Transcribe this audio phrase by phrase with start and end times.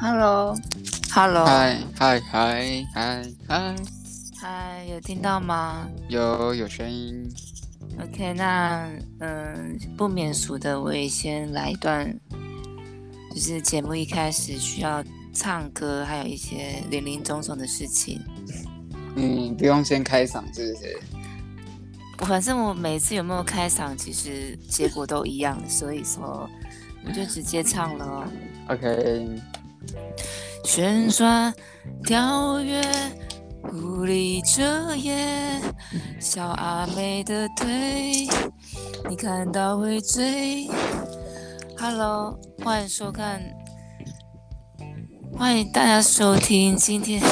[0.00, 3.76] Hello，Hello，嗨嗨嗨嗨嗨，
[4.40, 5.86] 嗨，有听到吗？
[6.08, 7.30] 有有声音。
[8.00, 12.18] OK，那嗯，不免俗的，我也先来一段，
[13.34, 18.22] 就是节目一开始需要唱歌，还有一些林林总总的事情。
[19.16, 20.98] 嗯，不用先开嗓，是不是？
[22.24, 26.48] 反正我每次有没有开嗓，其实结果都一样，所以说
[27.04, 28.26] 我就直接唱了。
[28.68, 29.38] OK。
[30.64, 31.52] 旋转
[32.04, 32.82] 跳跃，
[33.62, 35.60] 狐狸遮眼，
[36.20, 38.28] 小阿妹的腿，
[39.08, 40.68] 你看到会醉。
[41.78, 43.42] Hello，欢迎收看，
[45.36, 47.22] 欢迎大家收听今天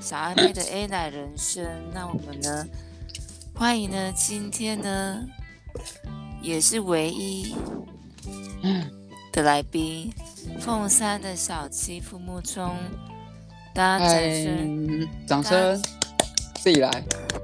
[0.00, 1.64] 小阿妹的 A 奶人生。
[1.94, 2.66] 那我们呢，
[3.54, 5.20] 欢迎呢，今天呢，
[6.42, 7.54] 也是唯一
[8.62, 8.90] 嗯
[9.32, 10.12] 的来宾。
[10.58, 12.76] 凤山的小七父母中，
[13.74, 15.82] 大家掌声，掌声，
[16.56, 16.90] 自己来。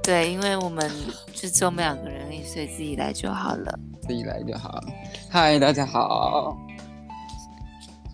[0.03, 0.89] 对，因为我们
[1.33, 3.79] 就只有我们两个人，所以自己来就好了。
[4.01, 4.81] 自己来就好。
[5.29, 6.57] 嗨，大家好。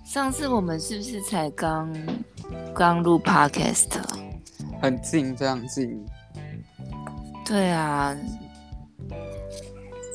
[0.06, 1.92] 上次我们是不是才刚
[2.74, 3.90] 刚录 podcast？
[4.82, 6.06] 很近，非常近。
[7.46, 8.16] 对啊。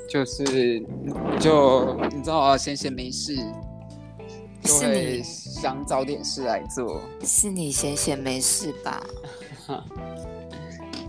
[0.08, 0.80] 就是，
[1.38, 3.36] 就你知道啊，闲闲没事。
[4.64, 9.02] 是你想找点事来做，是你闲闲没事吧？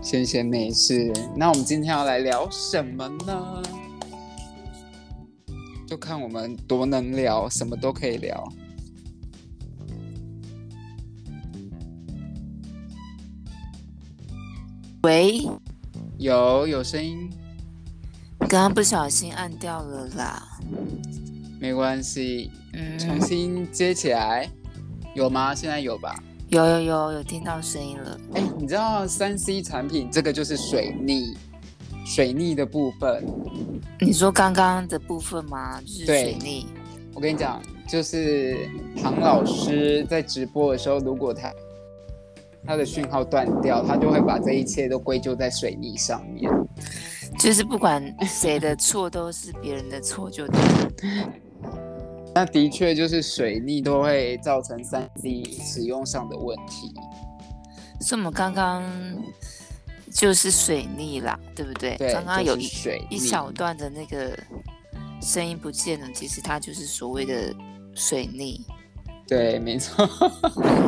[0.00, 3.62] 闲闲没事，那我们今天要来聊什么呢？
[5.86, 8.50] 就看我们多能聊，什么都可以聊。
[15.02, 15.46] 喂，
[16.18, 17.30] 有有声音，
[18.50, 20.42] 刚刚不小心按掉了啦。
[21.60, 22.50] 没关系，
[22.98, 24.50] 重新接起来，
[25.14, 25.54] 有吗？
[25.54, 26.20] 现在有吧？
[26.48, 28.18] 有有有有听到声音了。
[28.34, 31.36] 哎，你知道三 C 产品这个就是水逆，
[32.04, 33.24] 水逆的部分。
[34.00, 35.80] 你说刚刚的部分吗？
[35.82, 36.66] 就是水逆。
[37.14, 38.68] 我跟你讲，就是
[39.00, 41.52] 唐老师在直播的时候，如果他
[42.66, 46.50] 他的讯号断掉，他就会把这一切都归咎在水逆上面。
[47.38, 50.60] 就是不管 谁的错，都是别人的错，就对。
[52.34, 56.92] 那的确就是水逆都会造成三 D 使用上的问题，
[58.00, 58.84] 所以我们刚刚
[60.12, 61.96] 就是水逆啦，对不对？
[61.96, 64.38] 对，刚刚有一水一小段的那个
[65.20, 67.52] 声音不见了，其实它就是所谓的
[67.94, 68.64] 水逆。
[69.30, 70.04] 对，没错，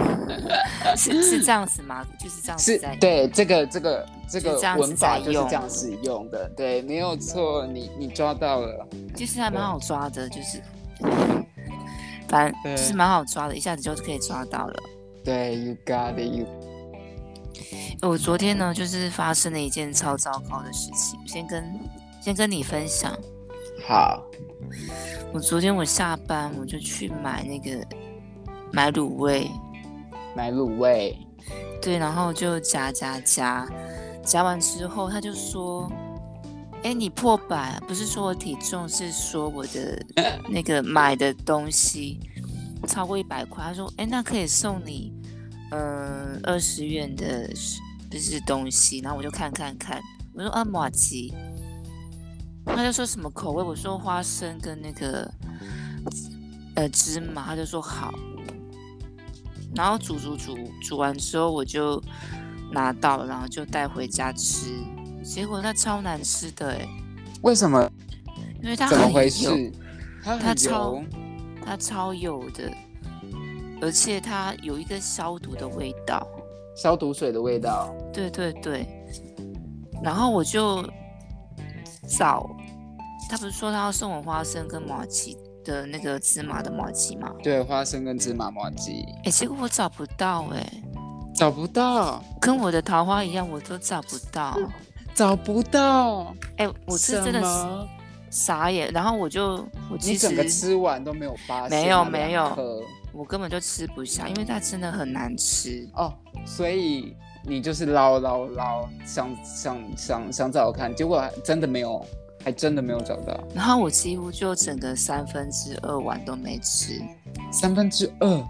[0.96, 2.04] 是是这样子吗？
[2.18, 10.60] 就是这样子在对这个这个这个文法就是这样使用的，对，没有错，你你抓到了，其实还蛮好抓的，就是。
[12.28, 14.74] 反正就是蛮好抓的，一下子就可以抓到了。
[15.22, 16.46] 对，You got it, you。
[18.00, 21.62] 我昨天呢，就是发生了一件超糟糕的事情，先跟
[22.20, 23.16] 先跟你分享。
[23.86, 24.20] 好。
[25.34, 27.84] 我昨天我下班我就去买那个
[28.72, 29.50] 买卤味，
[30.34, 31.18] 买卤味。
[31.80, 33.68] 对，然后就夹夹夹，
[34.24, 35.90] 夹完之后他就说。
[36.84, 40.04] 哎，你破百，不是说我体重，是说我的
[40.50, 42.18] 那个买的东西
[42.88, 43.62] 超过一百块。
[43.62, 45.12] 他说，哎，那可以送你，
[45.70, 47.48] 嗯，二十元的，
[48.10, 48.98] 就是东西。
[48.98, 50.02] 然后我就看看看，
[50.34, 51.32] 我说啊，马吉，
[52.66, 53.62] 他就说什么口味？
[53.62, 55.32] 我说花生跟那个，
[56.74, 57.44] 呃，芝麻。
[57.46, 58.12] 他就说好。
[59.74, 62.02] 然后煮煮煮煮完之后，我就
[62.70, 64.74] 拿到，然后就带回家吃。
[65.22, 66.88] 结果它超难吃的哎，
[67.42, 67.90] 为什么？
[68.62, 69.72] 因为它怎么回事？
[70.22, 71.02] 它超
[71.64, 72.70] 它超油的，
[73.80, 76.26] 而且它有一个消毒的味道，
[76.76, 77.94] 消毒水的味道。
[78.12, 78.86] 对对对。
[80.02, 80.82] 然后我就
[82.08, 82.50] 找
[83.30, 87.32] 他，不是说他要送我花生跟马吉的那个芝麻的麻吉吗？
[87.42, 89.04] 对，花生跟芝麻麻吉。
[89.24, 90.82] 哎，结果我找不到哎，
[91.34, 94.58] 找不到，跟我的桃花一样，我都找不到。
[95.14, 97.88] 找不到，哎，我是真的是
[98.30, 99.56] 傻眼，然后我就
[99.90, 102.82] 我其实整个吃完都没有发现，没有没有，
[103.12, 106.14] 我根本就吃不下，因为它真的很难吃哦，
[106.46, 112.02] 所以你就是捞捞捞，想想想想找看，结果真的没有，
[112.44, 117.00] 还真的没有找到，然后我几乎就整个三分之二碗都没吃，
[117.52, 118.48] 三分之二，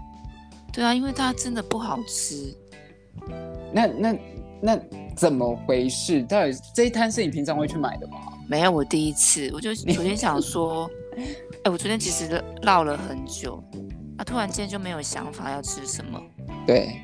[0.71, 2.55] 对啊，因为它真的不好吃，
[3.71, 4.17] 那那。
[4.65, 4.79] 那
[5.13, 6.23] 怎么回事？
[6.23, 8.15] 到底这一摊是你平常会去买的吗？
[8.47, 10.89] 没有，我第一次，我就昨天想说，
[11.65, 13.61] 哎，我昨天其实唠了很久，
[14.17, 16.17] 啊，突然间就没有想法要吃什么。
[16.65, 17.01] 对，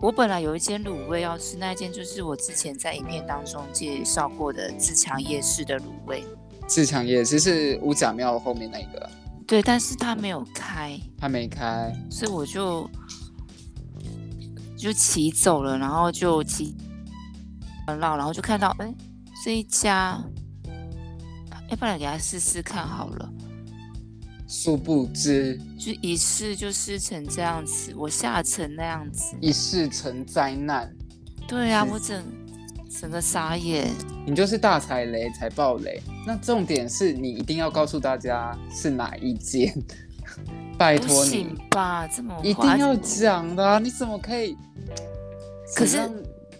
[0.00, 6.24] 我本来有一间卤味要吃，那一间就是我之前在影片当中介绍过的自强夜市的卤味。
[6.68, 9.10] 自强夜市是五甲庙后面那个，
[9.44, 12.88] 对，但是它没有开，它没开，所以我就
[14.76, 16.76] 就骑走了，然后就骑
[17.86, 18.94] 绕，然后就看到，哎，
[19.44, 20.22] 这一家，
[21.70, 23.32] 要不然给他试试看好了。
[24.48, 30.90] 殊不知，就一试就试成这样子，我下成那样子，一试成灾难。
[31.46, 32.24] 对啊，我整
[33.00, 33.88] 整个傻眼。
[34.26, 36.00] 你就是大踩雷才爆雷。
[36.26, 39.72] 那重点是你一定要告诉大家是哪一间，
[40.78, 42.08] 拜托你行吧？
[42.08, 44.56] 这么一定要讲的、啊，你怎么可以？
[45.74, 45.98] 可是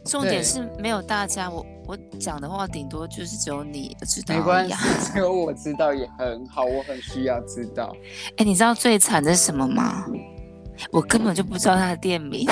[0.04, 4.80] 重点是没有大家，我我讲的话顶多就是只有你知道而没关系啊。，
[5.10, 7.96] 只有我知道也很好，我很需要知道。
[8.36, 10.04] 哎，你知道最惨的是什么吗？
[10.92, 12.46] 我根本就不知道他的店名，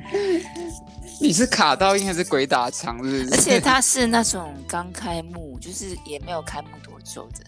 [1.20, 3.02] 你是卡到应该是鬼打墙？
[3.02, 3.32] 是不是？
[3.34, 7.44] 而且他是那种刚开幕，就是也没有开幕多久的。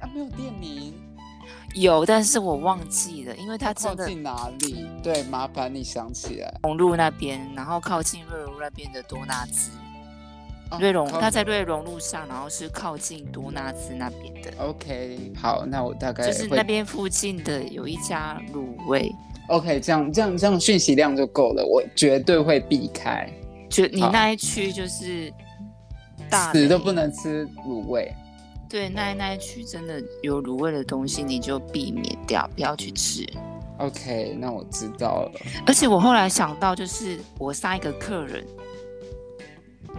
[0.00, 0.92] 啊，没有店名，
[1.74, 4.86] 有，但是我忘记了，因为他真的靠近哪里？
[5.02, 6.52] 对，麻烦你想起来。
[6.62, 9.70] 红路那边，然后靠近瑞龙那边的多纳兹。
[10.70, 19.12] 哦瑞荣，靠他在瑞龙路上，然后是靠近多纳兹那边的，OK，好，那我大概就是那边附近的有一家卤味
[19.48, 23.28] ，OK，这样这样这样讯息量就够了，我绝对会避开，
[23.68, 25.32] 就你那一区就是
[26.28, 28.14] 大死都不能吃卤味。
[28.70, 33.26] 对，那一那一区真的有卤味的东西，你就避免掉，不要去吃。
[33.78, 35.32] OK，那我知道了。
[35.66, 38.46] 而且我后来想到，就是我上一个客人，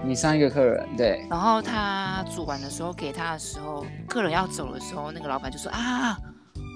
[0.06, 6.18] 你上一个客人对，然后他煮完的时候给他的时候，客人要走的时候，那个老板就说啊，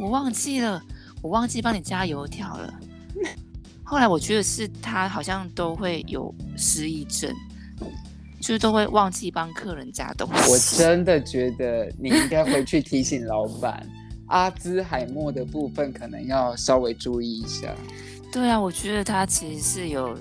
[0.02, 0.82] 我忘记了，
[1.22, 2.74] 我忘记帮你加油条了。
[3.86, 7.34] 后来我觉得是他好像都会有失忆症，
[8.46, 10.52] 就是都会忘记帮客人加东西。
[10.52, 13.84] 我真的觉得你应该回去提醒老板，
[14.28, 17.74] 阿兹海默的部分可能要稍微注意一下。
[18.32, 20.16] 对啊，我觉得他其实是有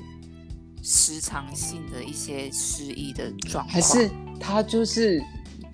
[0.82, 4.10] 时常性的一些失忆的状况，还是
[4.40, 5.22] 他就是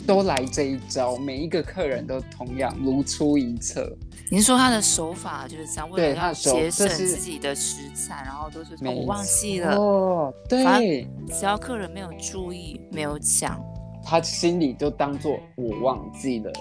[0.04, 3.96] 都来这一招，每一个客人都同样如出一辙。
[4.30, 13.60] 你是说他的手法就是这样，为了他节省自己的食材，然后都是说没我忘记了，哦，对，只要客人没有注意，没有讲，
[14.04, 16.52] 他心里就当做我忘记了，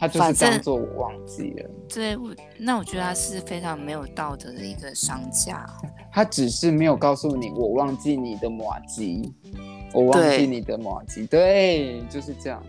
[0.00, 5.64] 他就是当做我忘记了，对我那我觉得他是非常没有道德的一个商家。
[6.12, 9.32] 他只是没有告诉你我忘记你的马吉，
[9.92, 12.60] 我忘记你的马吉，对，就是这样。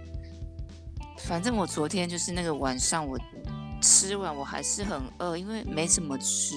[1.18, 3.18] 反正我昨天就是那个晚上，我
[3.86, 6.56] 吃完我还是很饿，因为没怎么吃。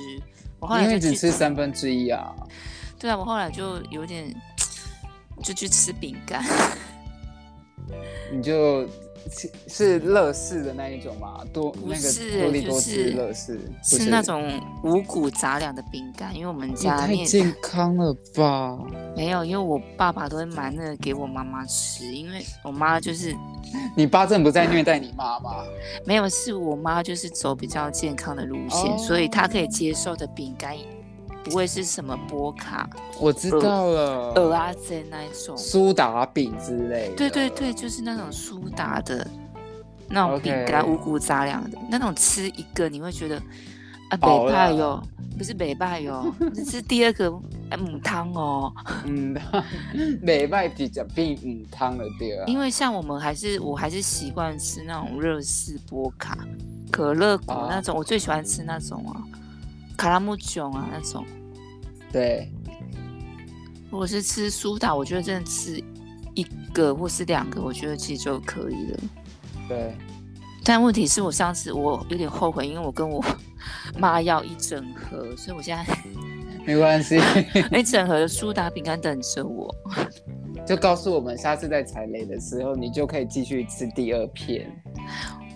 [0.58, 2.34] 我后来因为只吃三分之一啊，
[2.98, 4.34] 对啊，我后来就有点
[5.42, 6.42] 就去吃饼干，
[8.32, 8.88] 你就
[9.30, 13.60] 是是乐事的那一种嘛，多不那个是多利多就是汁乐事，
[13.90, 18.78] 不是那种五谷杂粮的饼干，因为我们也家面太健康了吧？
[19.16, 23.34] 没有，因为我爸爸都会买那个给我妈妈吃，因为我妈就是
[23.96, 25.64] 你爸正不在虐待你妈妈？
[26.04, 30.76] 没有，是我妈就是走比较健康的路线，所以她可以接受的饼干
[31.48, 32.88] 不会是什么波卡、
[33.20, 35.56] 我知道了，鹅啊煎那一种。
[35.56, 37.16] 苏打饼之类的。
[37.16, 39.26] 对对对，就是那种苏打的
[40.08, 43.36] 那种饼干五谷杂粮的那种，吃一个你会觉得
[44.10, 45.02] 啊，北派哟，
[45.36, 47.32] 不是北派哟， 这是第二个
[47.70, 48.72] 哎母汤哦。
[49.04, 49.36] 嗯，
[50.24, 52.44] 北派比较变母汤了对啊。
[52.46, 56.38] 因为像我们还是我还是习惯吃那种热式波卡、
[56.90, 59.20] 可乐果啊那种，我最喜欢吃那种啊，
[59.98, 61.26] 卡拉木囧啊那种。
[62.10, 62.50] 对，
[63.90, 65.78] 如果是吃苏打，我觉得真的吃
[66.34, 68.98] 一个或是两个，我觉得其实就可以了。
[69.68, 69.94] 对，
[70.64, 73.22] 但问题是我上次我有点后悔，因为我跟我
[73.98, 75.84] 妈要一整盒，所以我现在
[76.64, 77.20] 没关系，
[77.76, 79.74] 一整盒的苏打饼干等着我。
[80.66, 84.70] 就告诉我们下次在踩雷的时候，你就可以继续吃第二片。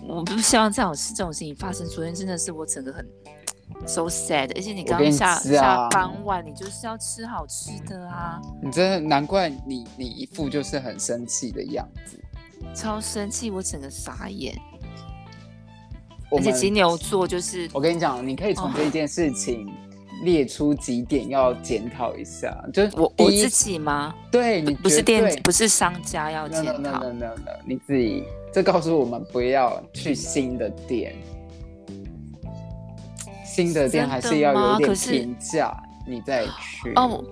[0.07, 1.87] 我不希望这种事这种事情发生。
[1.87, 3.07] 昨天真的是我整个很
[3.85, 12.19] so sad，而且你刚下、下傍晚，你就是要吃好吃的啊，你真的难怪你你一副就是很生气的样子。
[12.73, 14.55] 超生气，我整个傻眼。
[16.31, 19.71] 而且金牛座就是我跟你讲，你可以从哦这件事情
[20.23, 22.57] 列出几点要检讨一下。
[22.73, 24.15] 就是我我自己吗？
[24.31, 27.11] 对你不是店，不是商家要检 no no 讨 no。
[27.11, 31.15] no no，你自己这告诉我们不要去新的店。
[33.53, 35.71] 新的店还是要有点评价，
[36.07, 36.91] 你再去。
[36.95, 37.23] 哦，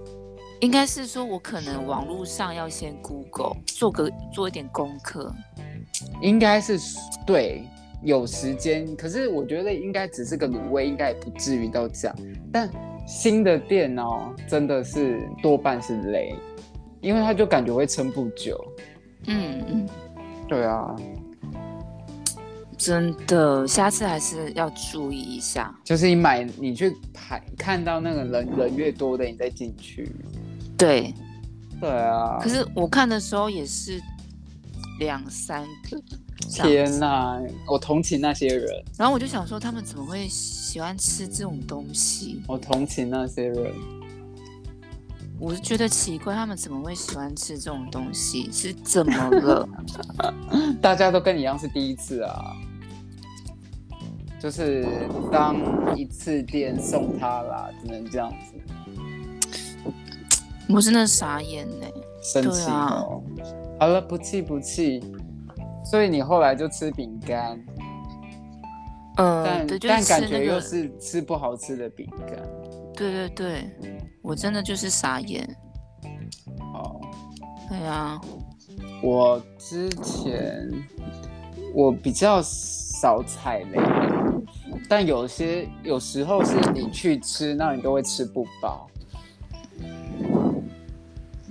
[0.59, 5.33] 应该是说我可能网络上要先 Google 做个做一点功课。
[6.21, 6.77] 应该是
[7.25, 7.63] 对，
[8.03, 8.95] 有时间。
[8.95, 12.15] 可是我觉得应该只是个卤味，应该也不至于到这样。
[12.51, 12.69] 但
[13.07, 16.35] 新的店哦，真的是多半是雷，
[17.01, 18.63] 因为他就感觉会撑不久。
[19.25, 19.89] 嗯嗯，
[20.47, 20.95] 对啊，
[22.81, 25.71] 真的，下次还是要注意一下。
[25.83, 30.11] 就是你买，你去排，看到那个人人越多的，你再进去。
[30.75, 31.13] 对，
[31.79, 32.39] 对啊。
[32.41, 34.01] 可是我看的时候也是
[34.99, 36.01] 两三个。
[36.49, 38.67] 天哪，我同情那些人。
[38.97, 42.41] 然后我就想说，他们怎么会喜欢吃这种东西？
[42.47, 43.71] 我同情那些人。
[45.39, 48.51] 我是觉得奇怪，他们怎么会喜欢吃这种东西？
[48.51, 49.69] 是怎么了？
[50.81, 52.55] 大家都跟你一样是第一次啊，
[54.41, 54.83] 就是
[55.31, 55.55] 当
[55.95, 58.55] 一次店送他啦，只能这样子。
[60.67, 61.85] 我真的傻眼呢，
[62.23, 63.21] 生气哦。
[63.79, 65.03] 好了，不气不气。
[65.83, 67.59] 所以你后来就吃饼干，
[69.17, 72.37] 嗯，但但感觉又是吃不好吃的饼干。
[72.95, 73.69] 对对对，
[74.21, 75.47] 我真的就是傻眼。
[76.73, 77.01] 哦，
[77.67, 78.21] 对啊，
[79.03, 80.71] 我之前
[81.73, 83.79] 我比较少踩雷，
[84.87, 88.87] 但有些有时候是你去吃，那你都会吃不饱。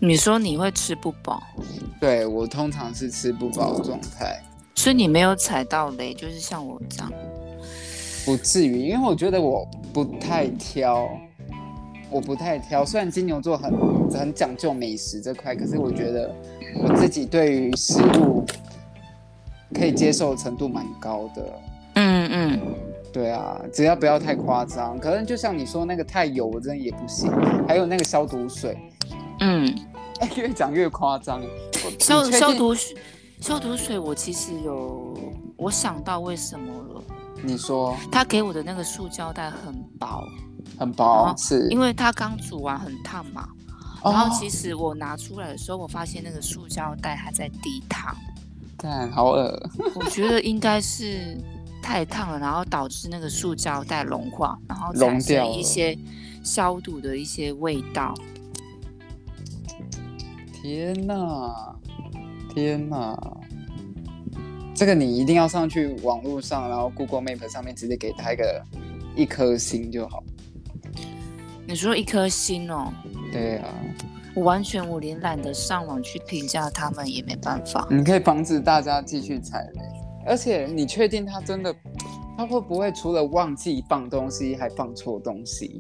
[0.01, 1.43] 你说你会吃不饱？
[2.01, 4.43] 对我通常是吃不饱状态，
[4.75, 7.13] 所以你没有踩到雷，就是像我这样，
[8.25, 11.09] 不至于，因为我觉得我不太挑。
[12.13, 13.73] 我不太挑，虽然金牛座很
[14.11, 16.29] 很讲究美食这块，可是我觉得
[16.83, 18.45] 我自己对于食物
[19.73, 21.61] 可以接受程度蛮高的。
[21.95, 22.61] 嗯嗯，
[23.13, 24.99] 对啊，只要不要太夸张。
[24.99, 27.31] 可能就像你说那个太油，我真的也不行。
[27.67, 28.79] 还有那个消毒水，
[29.41, 29.75] 嗯，
[30.37, 31.43] 越讲越夸张。
[31.99, 32.97] 消消毒水，
[33.41, 35.17] 消毒水，我其实有
[35.57, 37.03] 我想到为什么了。
[37.43, 40.23] 你说，他给我的那个塑胶袋很薄。
[40.79, 43.49] 很薄，是因为它刚煮完很烫嘛。
[44.03, 48.15] 然后其实我拿出来的时候，我发现那个塑胶袋还在滴汤。
[48.77, 49.71] 但，好恶。
[49.95, 51.37] 我觉得应该是
[51.83, 55.97] 太烫了，然后导致那个塑胶袋融化，然后产生一些
[56.43, 58.15] 消毒的一些味道。
[60.63, 61.77] 天哪，
[62.55, 63.19] 天哪！
[64.75, 68.63] 这个你一定要上去网络上，然后 Google Map 上面直接给他一个
[69.17, 70.23] 一颗星就好。
[71.67, 72.93] 你说一颗星哦？
[73.31, 73.69] 对啊，
[74.35, 77.87] 我完全我连懒得上网去评价他们也没办法。
[77.91, 79.81] 你可以防止大家继续踩雷，
[80.27, 81.75] 而且你确定他真的，
[82.37, 85.79] 他会不会除了忘记放东西，还放错东西？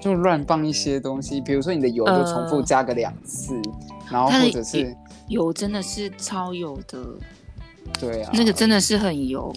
[0.00, 3.60] 就乱放一些东西，比如说你的油就重复加个两次，
[4.10, 4.96] 然后或者是
[5.28, 7.04] 油真的是超油的，
[7.98, 9.52] 对啊，那个真的是很油，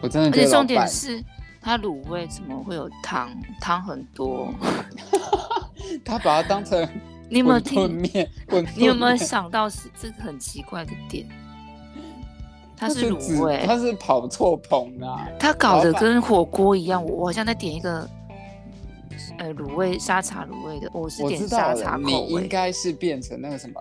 [0.00, 1.24] 我真的，而且重点是。
[1.60, 3.28] 它卤味怎么会有汤？
[3.60, 4.48] 汤很多。
[6.02, 6.88] 他把它当成
[7.28, 8.30] 你有没有听面？
[8.76, 11.28] 你有没有想到是这个很奇怪的点？
[12.78, 15.28] 它是卤味，它是跑错棚啊！
[15.38, 17.04] 它搞得跟火锅一样。
[17.04, 18.08] 我好像在点一个
[19.38, 22.12] 呃卤味沙茶卤味的，我是点沙茶口味。
[22.12, 23.80] 你应该是变成那个什么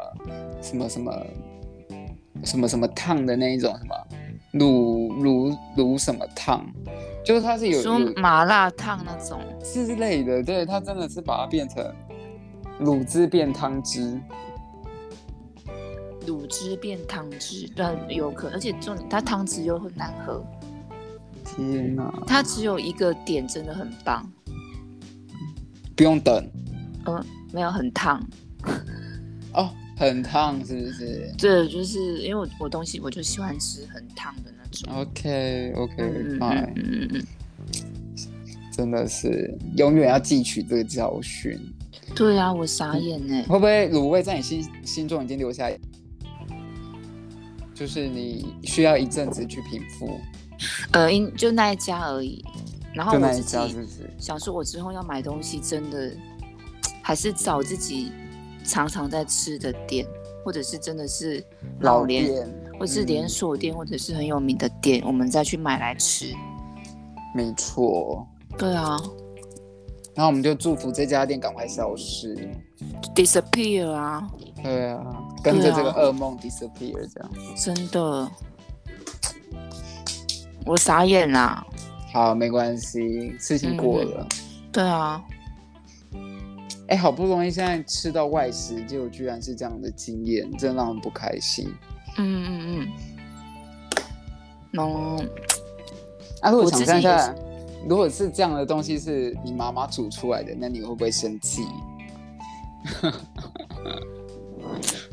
[0.61, 1.25] 什么什么
[2.43, 3.95] 什么什么烫的那一种什么
[4.53, 6.65] 卤卤卤什么烫？
[7.23, 11.85] 就是它是有说麻辣烫那种之类的，对，它真的是把它变成
[12.81, 14.19] 卤汁变汤汁，
[16.27, 20.45] 卤汁变汤汁，对，有可，而且重点它汤汁又很难喝。
[21.43, 22.13] 天哪！
[22.27, 24.29] 它只有一个点真的很棒，
[25.95, 26.45] 不用等。
[27.05, 28.21] 嗯，没有很烫。
[29.53, 31.33] 哦，很烫是不是？
[31.37, 34.93] 对，就是因为我我东西我就喜欢吃很烫的那种。
[34.93, 36.03] OK OK
[36.37, 37.25] fine，嗯嗯
[38.73, 41.57] 真的是永远要汲取这个教训。
[42.13, 43.41] 对啊，我傻眼呢。
[43.47, 45.69] 会不会卤味在你心心中已经留下，
[47.77, 50.19] 就是你需要一阵子去平复？
[50.91, 52.43] 呃，因就那一家而已。
[52.93, 56.11] 然后我自己是想说，我之后要买东西，真的
[57.03, 58.11] 还是找自己
[58.63, 60.07] 常常在吃的店，
[60.43, 61.43] 或者是真的是
[61.81, 62.47] 老店。
[62.79, 66.31] 或是连锁店，或者是很有名的店，我们再去买来吃。
[67.33, 68.23] 没错。
[68.55, 68.95] 对啊。
[70.13, 72.37] 然后我们就祝福这家店赶快消失
[73.15, 74.29] ，disappear 啊。
[74.61, 77.31] 对啊，跟着这个噩梦 disappear 这样。
[77.55, 78.29] 真的。
[80.65, 81.65] 我傻眼啦。
[82.13, 84.27] 好，没关系，事情过了。
[84.71, 85.21] 对啊，
[86.87, 91.73] 哎、好不容易现在吃到外食，结果居然是这样的经验，真的让人不开心。
[92.17, 92.87] 嗯嗯嗯，
[94.73, 95.29] 嗯，
[96.41, 97.33] 啊，如果我想象一下，
[97.87, 101.65] 如果是这样的东西是你妈妈煮出来的，那你会不会生气？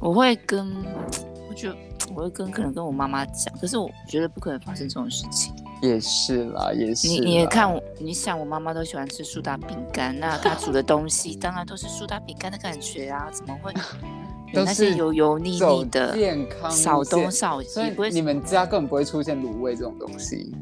[0.01, 0.71] 我会跟，
[1.49, 1.77] 我觉得
[2.15, 5.53] 我会跟可能跟我妈妈讲，可是我觉得不可能发生这种事情。
[5.83, 7.09] 也是啦，也是。
[7.09, 13.73] 你你也看我，你想我妈妈都喜欢吃苏打饼干，那她煮的东西当然都是苏打饼干的感觉啊，怎么会
[14.53, 20.55] 那些是油油腻走腻的健康少东线少所以西，不会你们家根本不会出现卤味这种东西。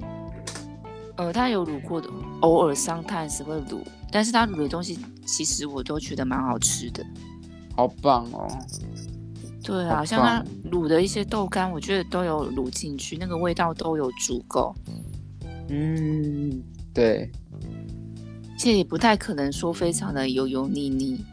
[1.17, 2.09] 呃，它有卤过的，
[2.41, 7.05] 偶尔 sometimes 会卤，但是它卤的东西其实我都觉得蛮好吃的。
[7.77, 8.49] 好棒哦！
[9.62, 14.75] 对啊，像它棒卤的一些豆干，我觉得都有卤进去，那个味道都有足够，
[15.69, 17.31] 嗯，对
[18.50, 21.25] 而且也不太可能说非常的油油腻腻。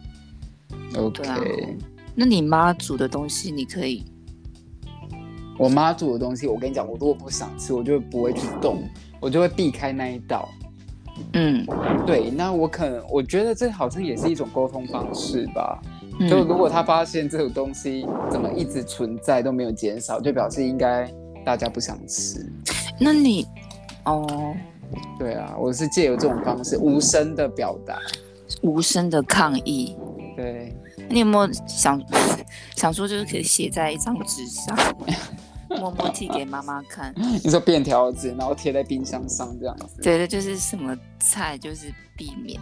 [0.96, 1.28] ，OK。
[1.28, 1.40] 啊
[2.14, 4.04] 那你妈煮的东西，你可以
[5.58, 8.82] 我妈煮的东西，我跟你讲，我如果不想吃，我就不会去动，
[9.20, 10.48] 我就会避开那一道。
[11.34, 11.64] 嗯
[12.06, 15.80] 对，那我可能我觉得这好像也是一种沟通方式吧。
[15.99, 21.10] 就嗯如果他发现这种东西怎么一直存在都没有减少，就表示应该
[21.44, 22.46] 大家不想吃。
[23.00, 23.46] 那你
[24.04, 24.54] 哦，
[25.18, 27.98] 对啊，我是借由这种方式无声的表达。
[28.62, 29.96] 无声的抗议，
[30.36, 30.76] 对，
[31.08, 32.02] 你有没有想
[32.76, 34.76] 想说，就是可以写在一张纸上，
[35.80, 37.14] 默默递给妈妈看？
[37.16, 40.02] 你说便条纸，然后贴在冰箱上这样子。
[40.02, 42.60] 对的，就是什么菜就是避免。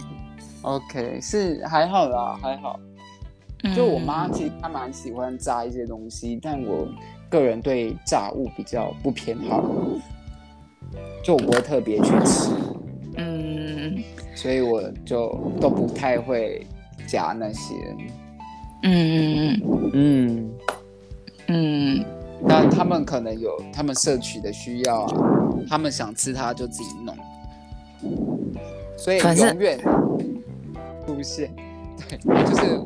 [0.63, 2.79] OK，是还好啦，还好。
[3.65, 6.89] 嗯就我妈其实她蛮喜欢炸一些东西，但我
[7.29, 9.63] 个人对炸物比较不偏好，
[11.25, 12.51] 就我不会特别去吃，
[13.17, 14.03] 嗯
[14.35, 16.65] 所以我就都不太会
[17.07, 17.75] 夹那些。
[18.85, 19.61] 嗯嗯
[19.93, 20.51] 嗯，嗯
[21.49, 22.05] 嗯，
[22.41, 25.17] 那他们可能有他们摄取的需要啊，
[25.69, 27.17] 他们想吃它就自己弄，
[28.97, 29.77] 所以永远
[31.05, 31.53] 出现，
[32.09, 32.81] 对，就是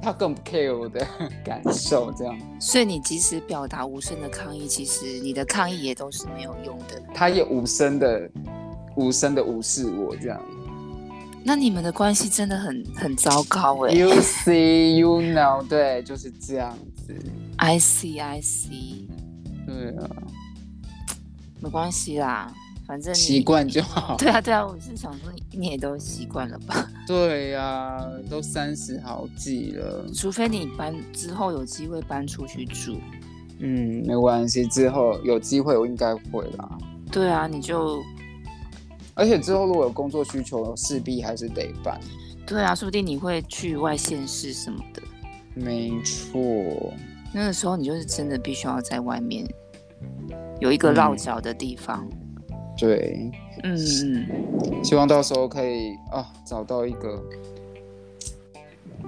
[0.00, 1.06] 他更不 care 我的
[1.44, 7.02] 感受，这样所以你即使表达无声的抗议，其实你的抗议也都是没有用的。
[7.12, 8.30] 他也无声的
[8.96, 10.40] 无声的无视我这样。
[11.44, 17.16] 那你们的关系真的很很糟糕哎、You see, you know，对，就是这样子。
[17.56, 19.08] I see, I see，
[19.66, 20.10] 对啊，
[21.60, 22.52] 没关系啦，
[22.88, 23.42] 反正习。
[23.42, 24.16] 惯就好。
[24.16, 26.90] 对啊，对啊，我是想说你你也都习惯了吧？
[27.06, 30.06] 对呀、都三十好几了。
[30.14, 32.96] 除非你搬之后有机会搬出去住。
[33.60, 36.78] 嗯，没关系，之后有机会我应该会啦。
[37.12, 38.02] 对啊，你就
[39.14, 42.00] 而且之后如果有工作需求，势必还是得办。
[42.46, 45.02] 对啊，说不定你会去外县市什么的。
[45.54, 46.40] 没错，
[47.34, 49.46] 那个时候你就是真的必须要在外面
[50.60, 52.08] 有一个嗯落脚的地方。
[52.78, 53.30] 对，
[53.64, 57.20] 嗯嗯希望到时候可以啊找到一个，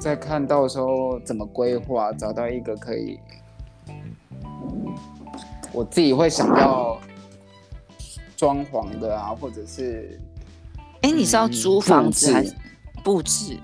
[0.00, 3.18] 再看到时候怎么规划，找到一个可以，
[5.72, 7.00] 我自己会想要
[8.36, 10.18] 装潢的啊，或者是
[11.02, 12.52] 哎、你是要嗯租房子还是
[13.04, 13.56] 布置？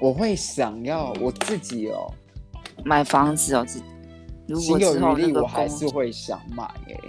[0.00, 2.12] 我会想要我自己哦，
[2.84, 3.84] 买房子哦，自己
[4.46, 7.00] 如果有余力，我还，是会想买诶、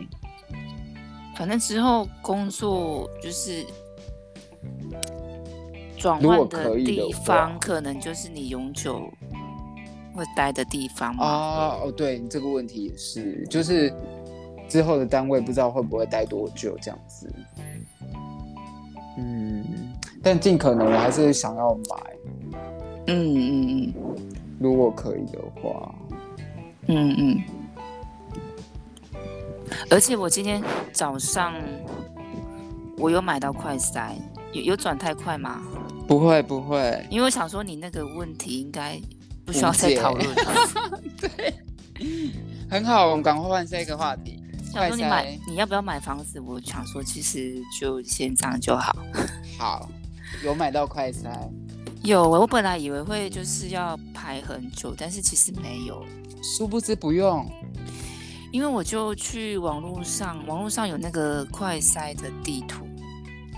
[1.38, 3.63] 反正之后工作就是
[5.95, 9.08] 转换的地方，可能就是你永久
[10.15, 13.93] 会待的地方哦，对这个问题也是，就是
[14.67, 17.32] 之后的单位不知道会不会待多久这样子。
[19.19, 19.63] 嗯，
[20.23, 22.60] 但尽可能我还是想要买，
[23.08, 23.93] 嗯嗯嗯
[24.60, 25.93] 如果可以的话。
[26.88, 27.43] 嗯嗯。
[29.89, 31.53] 而且我今天早上
[32.97, 34.15] 我有买到快塞，
[34.53, 35.62] 有有转太快吗？
[36.08, 38.99] 不会不会，因为我想说你那个问题应该
[39.45, 40.36] 不需要再讨论了。
[42.69, 44.41] 很好，我们赶快换下一个话题。
[44.71, 46.39] 想说你买你要不要买房子？
[46.39, 48.95] 我想说其实就先这样就好。
[49.58, 49.89] 好，
[50.43, 51.30] 有买到快塞，
[52.03, 56.06] 有，我本来以为会就是要排很久，但是其实没有，
[56.43, 57.49] 殊不知不用。
[58.51, 62.88] 因为我就去网络上，网络上有那个快筛的地图，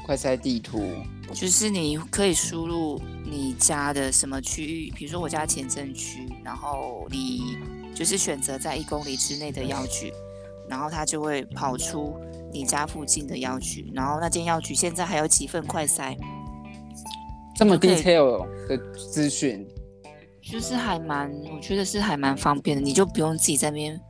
[0.06, 0.82] 快塞地图，
[1.34, 7.58] 就是你可以输入你家的什么区域，比如说我家前镇区，然后你
[7.93, 10.12] 就是选择在一公里之内的药局，
[10.67, 12.15] 然后它就会跑出
[12.52, 16.17] 你家附近的药局，然后那间药局现在还有几份快筛，
[17.56, 19.67] 这么 detail 的资讯，
[20.41, 24.02] 就是还蛮，我觉得是还蛮方便的，你就不用自己在那边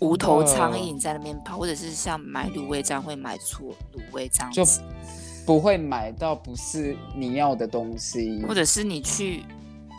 [0.00, 4.80] 无头苍蝇在那边跑，或者是像买卤味这样会买错卤味这样就子，
[5.46, 8.42] 不会买到不是你要的东西。
[8.46, 9.44] 或，者是你去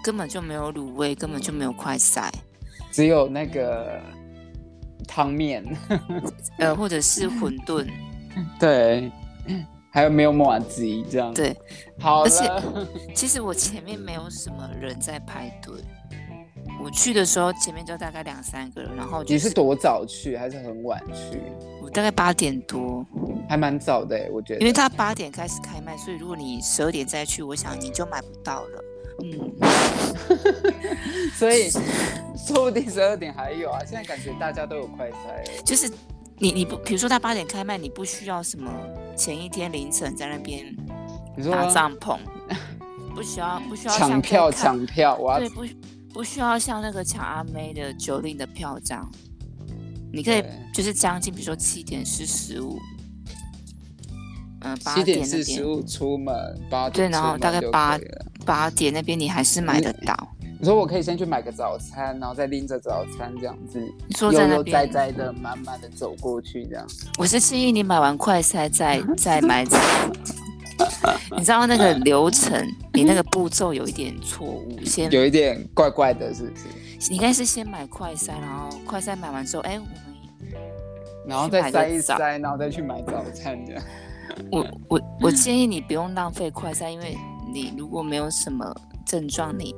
[0.04, 2.32] 根本就没有卤味，根本就没有快塞，
[2.92, 4.02] 只有那个
[5.08, 5.64] 汤面，
[6.58, 7.88] 呃，或者是馄饨，
[8.60, 9.12] 对，
[9.92, 11.56] 还有没有马吉这样？，对。
[12.00, 12.50] 好而且，
[13.14, 15.76] 其实我前面没有什么人在排队，
[16.84, 21.42] 我去的时候前面就大概两三个人，然后就你是多早去还是很晚去？
[21.82, 23.06] 我大概八点多，
[23.48, 24.60] 还蛮早的欸我觉得。
[24.60, 28.84] 因为他八点开始开卖，所以如果你十二点再去，我想你就买不到了。
[29.24, 29.54] 嗯，
[31.38, 31.70] 所以
[32.36, 33.80] 说不定十二点还有啊。
[33.86, 35.90] 现在感觉大家都有快筛了，就是
[36.38, 38.70] 你你不，比如说他八点开卖，你不需要什么
[39.16, 40.76] 前一天凌晨在那边
[41.50, 42.18] 搭帐篷，
[43.16, 45.64] 不需要不需要抢票抢票，我要对，不
[46.14, 49.12] 不需要像那个抢阿妹的九令的票这样，
[50.12, 52.80] 你可以就是将近，比如说七点四十五，
[54.62, 56.34] 嗯，八七点四十五出门，
[56.70, 58.00] 八对然后大概八
[58.46, 60.16] 八点那边你还是买得到。
[60.60, 63.82] 你说我可以先去买个早餐，然后再拎着早餐这样子，
[64.32, 66.88] 悠悠哉，哉的慢慢的走过去，这样。
[67.18, 69.78] 我是建议你买完快餐再 再买早。
[71.38, 77.10] 你知道那个流程，你那个步骤有一点错误，先有一点怪怪的，是不是？
[77.10, 79.94] 你应该是先买快筛，然后快筛买完之后，哎，我们
[81.28, 83.82] 然后再塞一塞，然后再去买早餐的。
[84.52, 87.18] 我我我建议你不用浪费快筛，因为
[87.54, 88.74] 你如果没有什么
[89.06, 89.76] 症状，你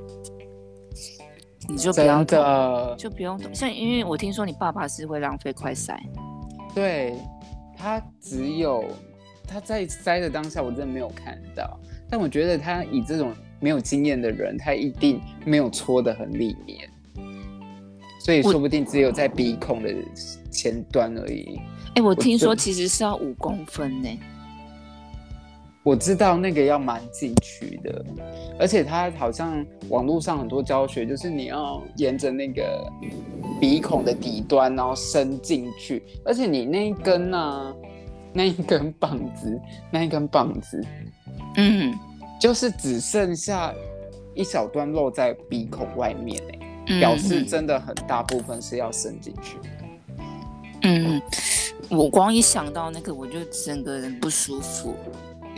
[1.68, 5.98] 你就不要真的，就不用像，因为我听说你爸爸是会浪费快筛，
[6.74, 7.18] 对
[7.76, 8.84] 他只有
[9.48, 11.80] 他在塞的当下，我真的没有看到。
[12.10, 16.90] 但我觉得他以这种没有经验的人，他一定没有戳的很里面，
[18.22, 19.94] 所以说不定只有在鼻孔的
[20.52, 21.60] 前端而已。
[21.96, 24.10] 哎，我听说其实是要五公分呢，
[25.82, 28.06] 我知道那个要蛮进去的，
[28.60, 32.92] 而且它好像网络上很多教学，就是你要沿着那个
[33.60, 37.76] 鼻孔的底端，然后伸进去，而且你那一根呢、
[38.36, 40.86] 那一根棒子，那一根棒子，
[41.56, 41.98] 嗯
[42.38, 43.74] 就是只剩下
[44.36, 49.58] 一小段露在鼻孔外面、欸，嗯，表示嗯真的很大部分是要伸进去。
[50.82, 51.22] 嗯，
[51.90, 54.94] 我光一想到那个，我就整个人不舒服。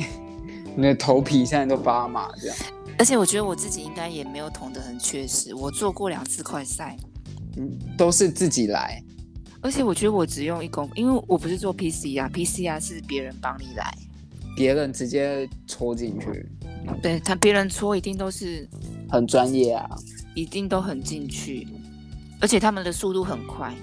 [0.77, 2.55] 你的头皮现在都发麻，这样。
[2.99, 6.95] 而且我觉得我自己应该也没有捅得很确实，我做过两次快赛，
[7.57, 9.03] 嗯，都是自己来。
[9.67, 13.93] 而且我觉得我只用一公，因为我不是做 PCR，PCR 是别人帮你来，
[14.55, 16.45] 别人直接戳进去，
[17.01, 18.65] 对他别人搓一定都是
[19.09, 19.89] 很专业啊。
[20.35, 21.67] 一定都很进去，
[22.39, 23.75] 而且他们的速度很快。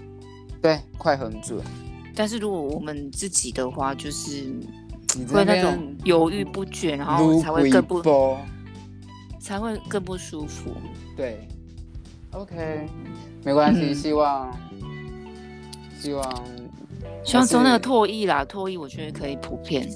[0.62, 1.60] 对，快很准。
[2.14, 4.46] 但是如果我们自己的话，就是
[5.28, 8.02] 会那种犹豫不决，然后才会更不
[9.38, 10.70] 才会更不舒服。
[11.14, 11.46] 对
[12.30, 12.86] ，OK，
[13.44, 14.50] 没关系，嗯希望
[16.04, 16.44] 希望
[17.24, 19.88] 希望之后那个唾液啦，唾液我觉得可以普遍。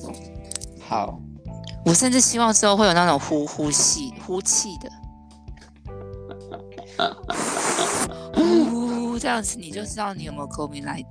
[0.81, 1.21] 好。
[1.85, 4.90] 我甚至希望之后会有那种呼呼气、呼气的，
[8.35, 11.03] 呼这样子你就知道你有没有 COVID 来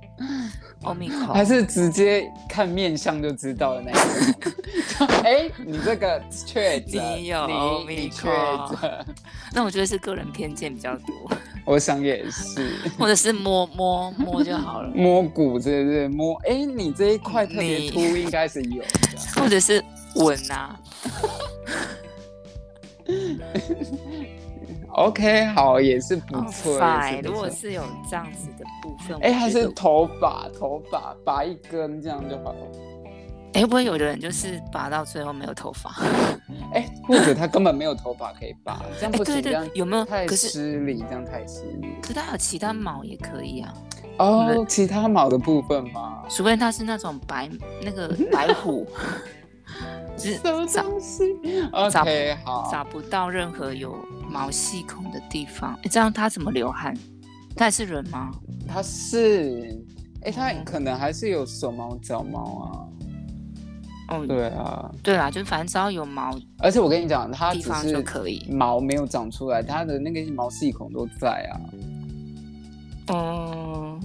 [0.88, 1.44] 欧米还。
[1.44, 5.06] 是直接看面相就知道的那一种。
[5.24, 7.02] 哎、你这个确诊，
[7.86, 8.28] 你确
[8.80, 9.06] 诊，
[9.52, 11.14] 那我觉得是个人偏见比较多，
[11.64, 12.70] 我想也是。
[12.98, 16.34] 或者是摸摸摸就好了，摸骨是不是摸？
[16.48, 18.88] 哎、你这一块特别你凸，应该是有的。
[19.40, 19.84] 或者是
[20.16, 20.80] 吻啊。
[24.98, 26.72] OK，好，也是不哦错。
[26.74, 32.58] 也 fine，是不错如果是有这样子的部分，哎、还是头发，头发拔一根这样就好了。
[33.54, 35.90] 哎，会不会有的人就是拔到最后没有头发？
[36.74, 40.04] 哎、或者他根本没有头发可以拔，这样哎，不行，对对，有没有？
[40.04, 41.88] 太失礼，这样太失礼。
[42.02, 43.72] 可他有其他毛也可以啊，
[44.18, 46.22] 哦，其他毛的部分吗？
[46.28, 47.48] 除非他是那种白
[47.82, 48.92] 那个 白虎，就
[50.18, 51.22] 是什么找东西
[51.90, 53.96] 找？OK，好，找不到任何有
[54.30, 55.74] 毛细孔的地方。
[55.82, 56.94] 哎，这样它怎么流汗？
[57.56, 58.30] 它也是人吗？
[58.68, 59.76] 他是，
[60.22, 62.70] 哎、他嗯可能还是有手毛、脚毛啊
[64.08, 68.46] 哦啊。，对啊，对啊，就反正只要有毛而且我跟你讲，它只地方就是可以。
[68.48, 71.54] 毛没有长出来，它的那个毛细孔都在啊。
[73.10, 74.00] 嗯，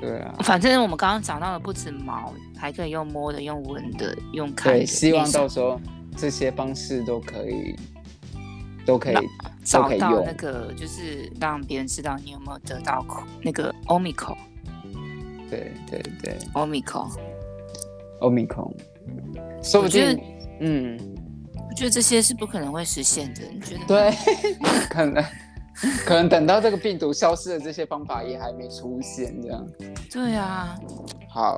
[0.00, 4.78] 对对啊，反正我们刚刚讲到的不止毛，还可以用摸的、用闻的、用看的。
[4.80, 5.80] 对，希望到时候
[6.16, 7.74] 这些方式都可以，
[8.84, 9.16] 都可以
[9.64, 10.32] 找到那。
[10.32, 14.36] 个，就是让别人知道你有没有得到口那个 omicron
[15.48, 17.08] 对对对 omicron。
[18.20, 18.72] ，omicron，
[19.62, 20.24] 说不我觉得定，
[20.60, 20.98] 嗯，
[21.70, 24.12] 我觉得这些是不可能会实现的，你觉得？，对，
[24.90, 25.24] 可能
[26.04, 29.66] 可能等到这个病毒消失的这些方法也还没出现，这样。
[30.10, 30.76] 对啊。
[31.30, 31.56] 好，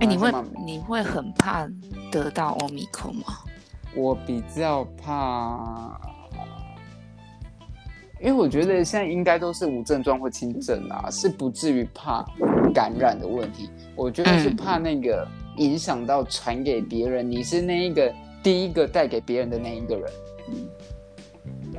[0.00, 0.32] 哎、你会
[0.66, 1.68] 你会很怕
[2.10, 3.38] 得到 omicron 吗？
[3.94, 5.98] 我比较怕，
[8.20, 12.24] 因为我觉得现在应该都是无症状或轻症啊，是不至于怕
[12.74, 13.70] 感染的问题。
[13.94, 15.26] 我觉得是嗯怕那个
[15.58, 20.12] 影响到传给别人，你是那一个第一个带给别人的那一个人。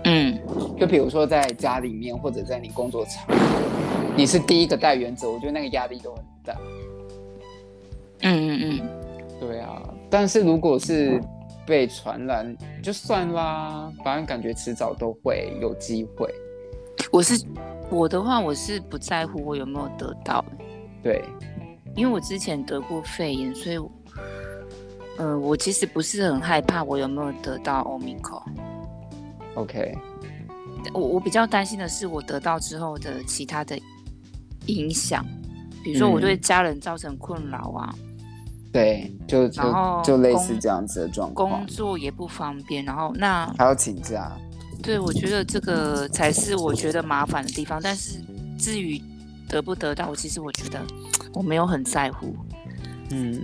[0.06, 0.40] 嗯，
[0.80, 3.36] 就比如说在家里面，或者在你工作场合，
[4.16, 6.56] 你是第一个带原则，我觉得那个压力都很大。
[8.22, 11.22] 嗯嗯嗯，对啊，但是如果是
[11.66, 16.34] 被传染，就算啦，反正感觉迟早都会有机会。
[17.12, 17.46] 我是
[17.90, 20.44] 我的话，我是不在乎我有没有得到，
[21.04, 21.24] 对，
[21.96, 23.92] 因为我之前得过肺炎，所以我，
[25.18, 28.44] 呃，我其实不是很害怕我有没有得到 omicron。
[29.56, 29.98] OK，
[30.94, 33.78] 我我比较担心的是我得到之后的其他的
[34.68, 35.26] 影响，
[35.84, 37.96] 比如说我嗯对家人造成困扰啊，
[38.76, 39.64] 对，就就
[40.04, 44.30] 就类似这样子的状况工，作也不方便，然后那还要请假。
[44.84, 47.80] 对我觉得这个才是我觉得麻烦的地方。
[47.82, 48.20] 但是
[48.60, 49.02] 至于
[49.48, 50.82] 得不得到，我其实我觉得
[51.34, 52.36] 我没有很在乎。
[53.12, 53.42] 嗯，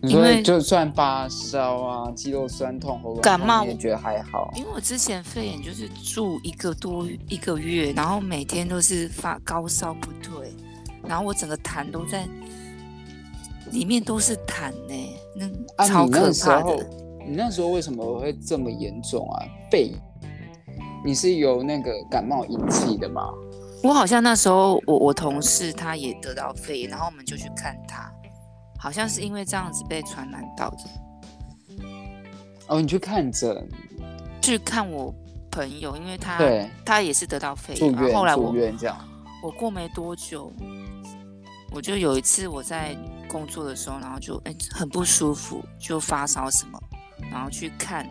[0.00, 4.50] 因为就算发烧啊、肌肉酸痛、喉咙感冒你也觉得还好。
[4.56, 10.50] 因为我之前肺炎就是住一个多一个月，然后每天都是发高烧不退，
[11.06, 12.26] 然后我整个痰都在
[13.72, 16.86] 里面都是痰呢、那啊，超可怕的。，
[17.26, 19.42] 你那时候为什么会这么严重啊？
[19.70, 19.98] 肺炎，
[21.04, 23.28] 你是由那个感冒引起的吗？
[23.82, 28.12] 我好像那时候我我同事他也得到肺炎，然后我们就去看他，
[28.78, 30.76] 好像是因为这样子被传染到的。
[32.68, 33.68] 哦，你去看诊，
[34.40, 35.12] 去看我
[35.50, 38.96] 朋友，因为他对，他也是得到肺炎，然后后来我院这样。
[39.42, 40.52] 我过没多久，
[41.72, 42.96] 我就有一次我在
[43.32, 46.78] 工作的时候，然后就哎、很不舒服，就发烧什么，
[47.30, 48.06] 然后去看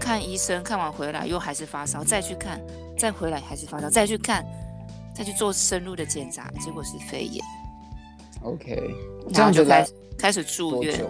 [0.00, 2.60] 看医生，看完回来又还是发烧，再去看，
[2.98, 4.44] 再回来还是发烧，再去看，
[5.14, 7.44] 再去做深入的检查，结果是肺炎
[8.42, 8.94] ，OK，
[9.32, 11.06] 这样就开始开始住院？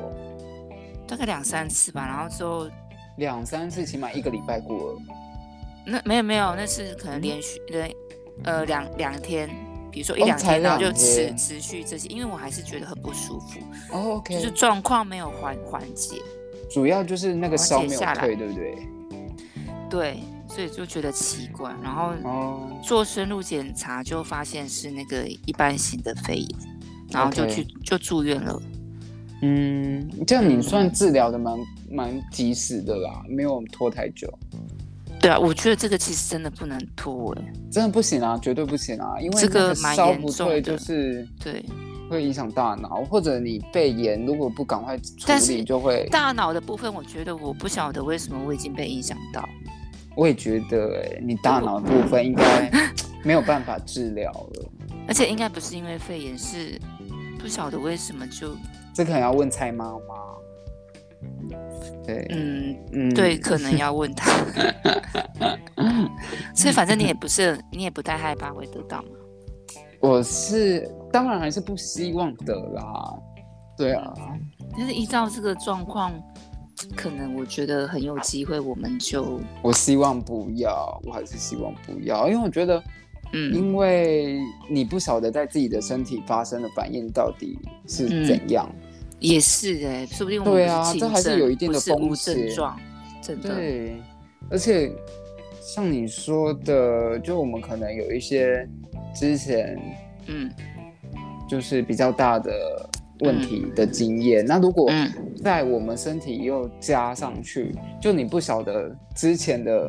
[1.09, 2.69] 大概两三次吧，然后之后
[3.17, 5.01] 两三次，起码一个礼拜过了。
[5.87, 7.89] 那没有没有，那是可能连续的
[8.45, 9.49] 呃两两天，
[9.97, 13.59] 比如说一两天，然后就持持续这些，因为我还是觉得很不舒服，
[13.91, 16.21] 哦，OK，就是状况没有缓缓解，
[16.71, 18.77] 主要就是那个缓烧没有解下来退，对不对？
[19.89, 20.19] 对，
[20.51, 26.49] 所以就觉得奇怪，然后哦，做深入检查就发现是那个一般型的肺炎，
[27.11, 28.61] 然后就去就住院了。
[29.41, 31.59] 嗯，这样你算治疗的蛮
[31.91, 34.31] 蛮及时的啦，没有拖太久。
[35.20, 41.64] 对啊，我觉得这个其实真的不能拖哎，真的不行啊，绝对不行啊，因为这个烧不退就是对，
[42.09, 46.07] 会影响大脑，或者你肺炎如果不赶快处理，就会。
[46.11, 49.42] 大脑的部分，我觉得我不晓得为什么我已经被影响到。
[50.14, 52.70] 我也觉得、欸，你大脑部分应该
[53.24, 54.70] 没有办法治疗了。
[55.09, 56.81] 而且应该不是因为肺炎，是
[57.38, 58.57] 不晓得为什么就
[58.94, 60.14] 这可能要问蔡妈妈。
[62.07, 64.31] 对，嗯，嗯，对，可能要问他。
[66.55, 69.09] 所以反正你也不是，你也不太害怕会得到嘛。
[70.01, 73.12] 我是当然还是不希望的啦。
[73.77, 74.14] 对啊，
[74.77, 76.12] 但是依照这个状况，
[76.94, 82.83] 可能我觉得很有机会，我们就我希望不要，我还是希望不要，因为我觉得，
[83.33, 88.66] 嗯因为你不晓得在自己的身体发生的反应到底是嗯怎样。
[89.18, 92.81] 也是哎、说不定我们对啊这还是有一定的风险症状，
[93.22, 93.55] 真的。
[93.55, 93.96] 对，
[94.50, 94.90] 而且
[95.61, 98.68] 像你说的，就我们可能有一些
[99.14, 99.79] 之前
[100.26, 100.50] 嗯。
[101.48, 102.50] 就是比较大的
[103.20, 104.44] 问题的经验。
[104.44, 105.09] 那如果嗯。
[105.44, 109.88] 在我们身体又加上去，就你不晓得之前的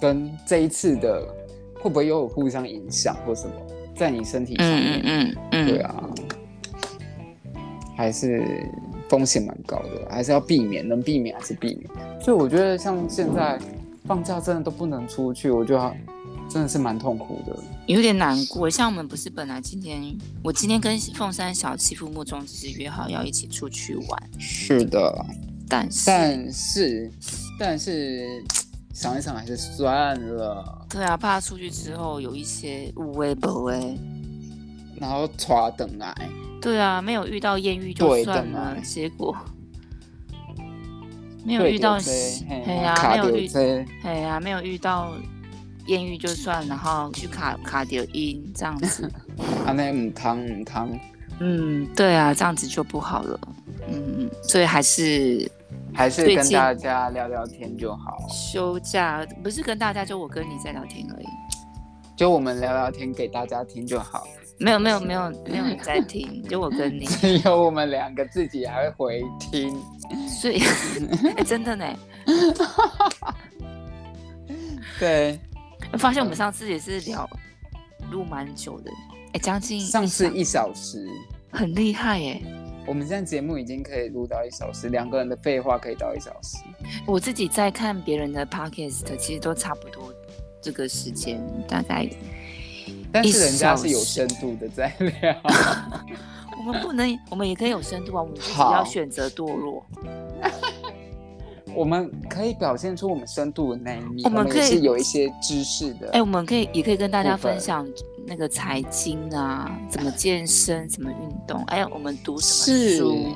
[0.00, 1.22] 跟这一次的
[1.74, 3.54] 会不会又有互相影响或什么，
[3.94, 6.10] 在你身体上面，嗯嗯，对啊，
[7.96, 8.68] 还是
[9.08, 11.90] 风险蛮高的，还是要避免，能避免还是避免。
[12.20, 13.58] 所以我觉得像现在
[14.04, 15.94] 放假真的都不能出去，我就要
[16.48, 17.54] 真真的是蛮痛苦的。
[17.86, 18.70] 有点难过。
[18.70, 25.24] 像我们不是本来今天，我今天跟凤山小七父木中只是约好要一起出去玩，是的，
[25.68, 27.10] 但是但是
[27.58, 28.42] 但是
[28.94, 33.98] 想一想还是算了，对啊，怕出去之后有一些无微不微。
[34.98, 36.14] 然后抓等来，
[36.66, 39.36] 对啊，没有遇到艳遇就算了，结果。
[41.44, 41.96] 没有遇到
[42.48, 43.48] 哎呀，卡没有遇，
[44.02, 45.12] 哎呀，没有遇到
[45.86, 49.08] 艳遇就算，然后去卡卡掉音这样子，
[49.64, 50.90] 啊那唔汤唔汤，
[51.38, 53.40] 嗯，对啊，这样子就不好了，
[53.88, 55.48] 嗯，所以还是
[55.94, 61.26] 还是跟大家聊聊天就好，休假，不是跟大家就我跟你在聊天而已，
[62.16, 64.26] 就我们聊聊天给大家听就好，
[64.58, 69.74] 没有没有没有没有人在听，就我跟你， 只有我们两个自己还会回听，
[70.28, 70.60] 所以、
[71.36, 71.84] 哎真的呢，
[74.98, 75.38] 对，
[75.92, 77.28] 我发现我们上次也是聊
[78.10, 78.90] 录蛮久的，
[79.34, 81.06] 哎，将近上次一小时。
[81.52, 82.42] 很厉害耶。
[82.86, 86.58] 我们现在节目已经可以录到一小时，两个人的废话可以到一小时。
[87.06, 90.12] 我自己在看别人的 podcast，其实都差不多
[90.60, 92.08] 这个时间，大概
[93.22, 95.36] 但是人家是有深度的在聊，
[96.58, 99.84] 我们不能，我们也可以有深度啊，我们自己要选择堕落。
[101.74, 106.10] 我们可以表现出我们深度的那一面，我们可以有一些知识的。
[106.12, 107.86] 哎、我们可以也可以跟大家分分享
[108.26, 113.34] 那个财经啊，怎么健身，怎么运动，还有我们读什么是书。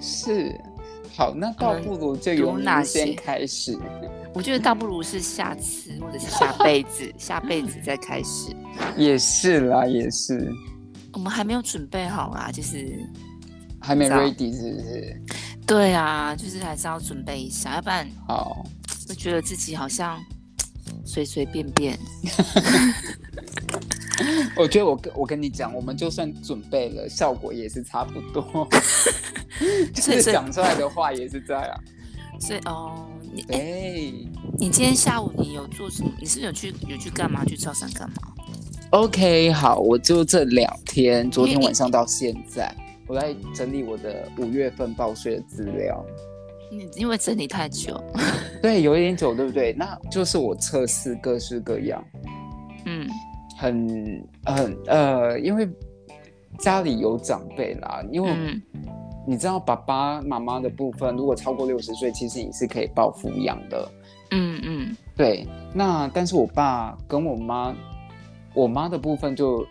[0.00, 0.60] 是，
[1.16, 3.78] 好，那倒不如就由您读哪些先开始。
[4.34, 8.48] 我觉得倒不如是下次或者是下辈子，下辈子再开始。
[8.96, 10.50] 也是啦，也是，
[11.12, 12.98] 我们还没有准备好啊，就是
[13.78, 15.22] 还没 ready 是不是？
[15.66, 18.64] 对啊，就是还是要准备一下，要不然好，
[19.06, 20.18] 就觉得自己好像
[21.04, 21.98] 随随便便。
[24.56, 28.68] 我觉得我跟我跟你讲，我们就算准备了，效果也是差不多，
[29.94, 31.80] 就是讲出来的话也是这样。
[32.40, 34.28] 所以哦，你哎、对。
[34.58, 36.10] 你今天下午你有做什么？
[36.20, 37.44] 你是有去有去干嘛？
[37.44, 38.16] 去超商干嘛
[38.90, 42.74] ？OK，好，我就这两天，昨天晚上到现在，
[43.06, 46.04] 我在整理我的五月份报税的资料。
[46.70, 48.02] 你因为整理太久，
[48.62, 49.74] 对，有一点久，对不对？
[49.78, 52.21] 那就是我测试各式各样，嗯
[53.62, 55.68] 很很呃，因为
[56.58, 58.62] 家里有长辈啦，因为嗯。
[59.24, 63.88] 你知道爸爸妈妈的部分，如果超过六十岁，其实你是可以报抚养的。
[64.32, 64.96] 嗯嗯。
[65.16, 67.72] 对，那但是我爸跟我妈，
[68.52, 69.64] 我妈的部分就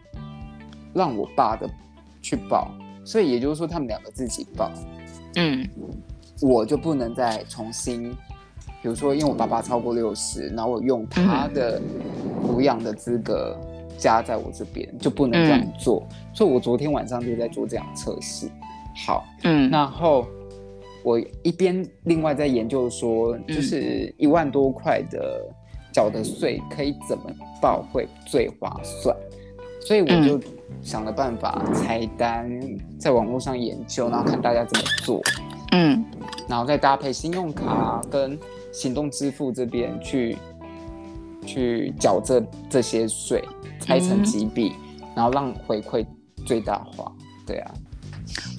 [0.94, 1.70] 让我爸的
[2.22, 2.72] 去报，
[3.04, 4.72] 所以也就是说他们两个自己报，
[5.36, 5.68] 嗯。
[6.42, 8.10] 我就不能再重新，
[8.82, 11.82] 比如说因为我爸爸超过六十，然后我用他的
[12.42, 13.60] 抚养的资格
[14.02, 18.50] 加在我这边，就不能这样做，所以我昨天晚上就在做这样测试。
[19.06, 20.26] 好，嗯，然后
[21.04, 23.56] 我一边另外在研究说，嗯。
[23.56, 25.46] 就是一万多块的
[25.94, 27.24] 缴的税可以怎么
[27.62, 29.16] 报会最划算，
[29.80, 30.42] 所以我就
[30.82, 32.50] 想了办法拆单，
[32.98, 35.22] 在网络上研究，然后看大家怎么做，
[35.74, 36.04] 嗯。
[36.50, 38.38] 然后再搭配信用卡跟
[38.74, 40.36] 行动支付这边去
[41.46, 43.44] 去缴这这些税，
[43.80, 44.74] 拆成几笔，
[45.16, 46.06] 然后让回馈
[46.46, 47.12] 最大化。
[47.46, 47.74] 对啊，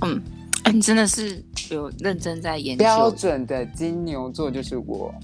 [0.03, 0.23] 嗯，
[0.65, 5.15] 哎，你真的是有认真在研究标，准的金牛座就是我。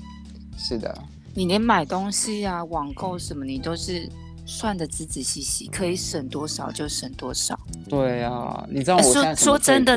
[0.56, 0.92] 是的，
[1.34, 4.08] 你连买东西啊、网购什么，你都是
[4.44, 7.58] 算的仔仔细细，可以省多少就省多少。
[7.88, 9.96] 对啊，你知道我哎说说真的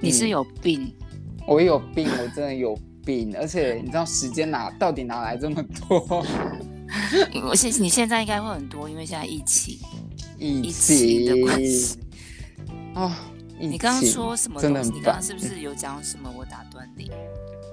[0.00, 0.92] 你是有病，
[1.46, 6.24] 我有病，我真的有病，而且你知道时间哪到底哪来这么多？
[7.48, 9.78] 我现你现在应该会很多，因为现在疫情。
[10.38, 11.98] 疫疫情的关系
[12.94, 13.10] 哦！
[13.58, 14.98] 你刚刚说什么真的很东西？
[15.00, 16.32] 你刚刚是不是有讲什么？
[16.38, 17.10] 我打断你。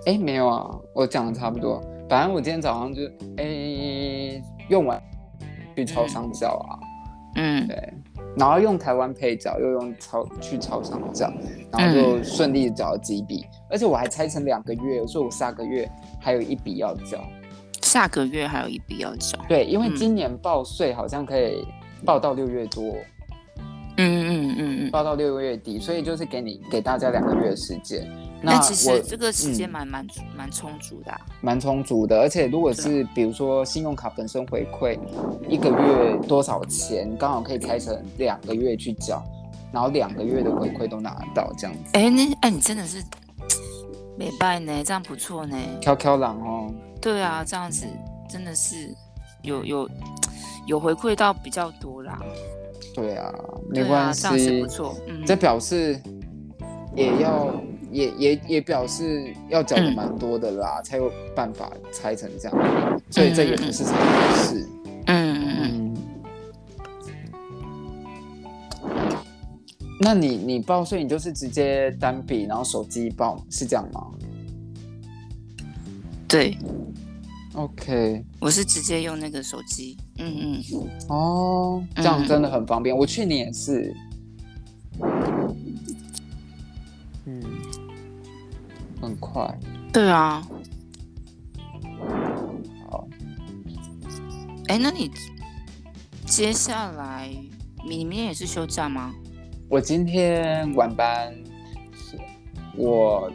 [0.08, 1.80] 哎，没有啊，我讲的差不多。
[2.10, 3.04] 反正我今天早上就
[3.38, 5.00] 哎用完
[5.76, 6.74] 去超商缴啊，
[7.36, 7.94] 嗯对，
[8.36, 11.32] 然后用台湾配缴，又用超去超商缴，
[11.72, 15.88] 然后就顺利的缴了几笔，而且我还拆成两个月，所以我下个月
[16.20, 17.24] 还有一笔要缴。
[17.96, 19.40] 下个月还有一笔要缴。
[19.48, 21.66] 对，因为嗯今年报税好像可以
[22.04, 22.98] 报到六月多，
[23.96, 24.92] 嗯嗯嗯嗯。
[24.92, 28.06] 报到六月底，所以就是给你给大家两个月的时间。
[28.42, 31.22] 那其实这个时间嗯蛮蛮蛮充足的啊。
[31.40, 35.00] 蛮充足的，而且如果是比如说信用卡本身回馈
[35.48, 39.24] 一个月多少钱，刚好可以拆成两个月去缴，
[39.72, 41.92] 然后两个月的回馈都拿得到，这样子。
[41.94, 43.02] 哎，那哎，你真的是
[44.18, 45.58] 没拜呢，这样不错呢。
[45.82, 47.86] 飘飘狼哦，对啊，这样子
[48.30, 48.94] 真的是
[49.42, 49.90] 有有
[50.68, 52.20] 有回馈到比较多啦。
[52.94, 53.34] 对啊，
[53.70, 54.96] 没关这样子系不，错。
[55.08, 56.00] 嗯，这表示
[56.96, 57.54] 也要
[57.92, 64.66] 也也也表示要缴的嗯蛮多的啦，才有办法拆成这样，所以这也不是什么好事。
[65.08, 65.85] 嗯嗯嗯，
[70.06, 74.06] 那你你报税，你就是直接单笔，然后手机报，是这样吗
[76.28, 76.56] 对
[77.56, 79.98] ，？OK，我是直接用那个手机。
[80.20, 80.64] 嗯嗯，
[81.10, 82.96] 哦，这样真的很方便。
[82.96, 83.96] 我去年也是，
[87.26, 87.42] 嗯，
[89.02, 89.58] 很快。
[89.92, 90.48] 对啊。
[92.92, 93.08] 好，
[94.68, 95.10] 哎，那你
[96.28, 97.28] 接下来
[97.90, 99.12] 你明天也是休假吗？
[99.76, 101.36] 我今天晚班，
[101.94, 102.18] 是
[102.78, 103.30] 我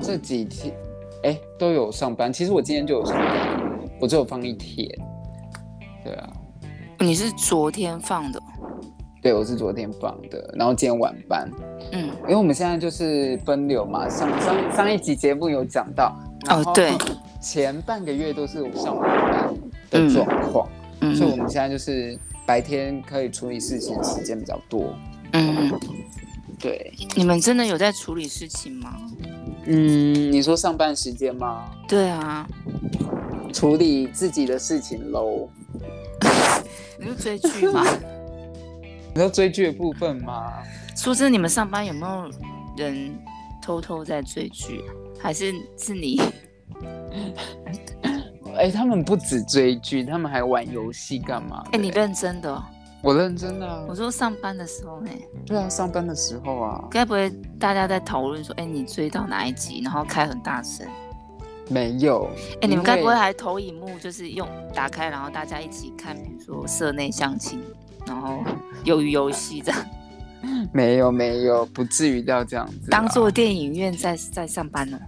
[0.00, 0.74] 这几天
[1.22, 2.32] 哎都有上班。
[2.32, 3.60] 其实我今天就有上班，
[4.00, 4.88] 我只有放一天。
[6.02, 6.32] 对啊，
[7.00, 8.42] 你是昨天放的。
[9.20, 11.46] 对我是昨天放的，然后今天晚班，
[11.92, 16.16] 嗯，因为我们现在就是分流嘛，上上上一集节目有讲到，
[16.48, 16.92] 哦对，
[17.38, 19.54] 前半个月都是我上晚班
[19.90, 20.66] 的状况，
[21.02, 24.94] 嗯所以我们现在就是白天可以处理事情的时间比较多。
[25.32, 25.78] 嗯，
[26.58, 28.96] 对，你们真的有在处理事情吗？
[29.66, 31.70] 嗯，你说上班时间吗？
[31.86, 32.48] 对啊，
[33.52, 35.48] 处理自己的事情喽。
[36.98, 37.84] 你是追剧吗？
[39.14, 40.52] 你说追剧的部分吗？
[40.96, 42.30] 说真的，你们上班有没有
[42.76, 43.14] 人
[43.62, 44.90] 偷偷在追剧啊？
[45.20, 46.20] 还是是你？
[48.56, 51.70] 哎、他们不止追剧，他们还玩游戏干嘛的？
[51.72, 52.64] 哎、你认真的哦、
[53.02, 53.94] 我认真的、啊我。
[53.94, 55.10] 说上班的时候呢，
[55.46, 60.86] 对啊，上班的时候啊，该不会大家在讨论说，哎、你追到哪一集，然后开很大声？
[61.68, 62.28] 没有。
[62.60, 67.62] 哎、你们该不会还投影幕，就是用打开，然后大家一起看，比如说社内相亲，
[68.06, 68.42] 然后
[68.84, 69.86] 鱿鱼游戏这样，
[70.72, 72.90] 没有没有，不至于到这样子。
[72.90, 74.98] 当做电影院在在上班呢？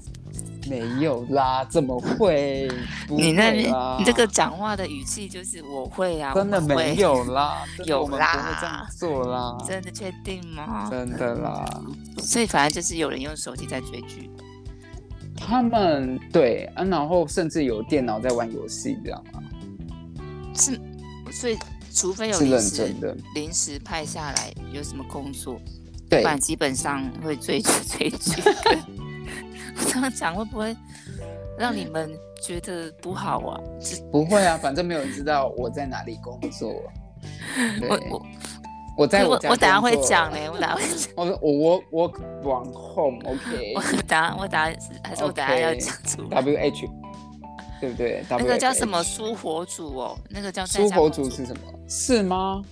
[0.70, 2.70] 没有啦，怎么会？
[3.08, 3.68] 不你那边
[3.98, 10.88] 你这个讲话的语气就是我会啊，真的没，有啦， 有啦这样做啦，真的确定吗？
[10.88, 11.64] 真的啦。
[12.18, 14.30] 所以反正就是有人用手机在追剧。
[15.34, 19.42] 他们对啊，然后甚至有电脑在玩游戏，这样啊，
[20.54, 20.80] 是，
[21.32, 21.58] 所以
[21.92, 23.16] 除非有临时的。
[23.34, 25.54] 临时派下来有什么工作，
[26.08, 28.42] 对不对，然基本上会追剧 追剧。
[29.76, 30.76] 我这样讲会不会
[31.58, 32.10] 让你们
[32.42, 33.60] 觉得不好啊？
[34.10, 36.70] 不会啊，反正没有人知道我在哪里工作。
[37.88, 38.26] 我我
[38.98, 41.82] 我在我我等下会讲呢，我等下会讲， 我我我
[42.42, 46.22] 我往 home，OK，、我等下我等下还是我等下要 OK 讲出。
[46.28, 46.86] W H，
[47.80, 48.24] 对不对？
[48.30, 51.62] 那个叫什么苏火主哦，那个叫在苏火家工作主是什么？
[51.88, 52.62] 是吗？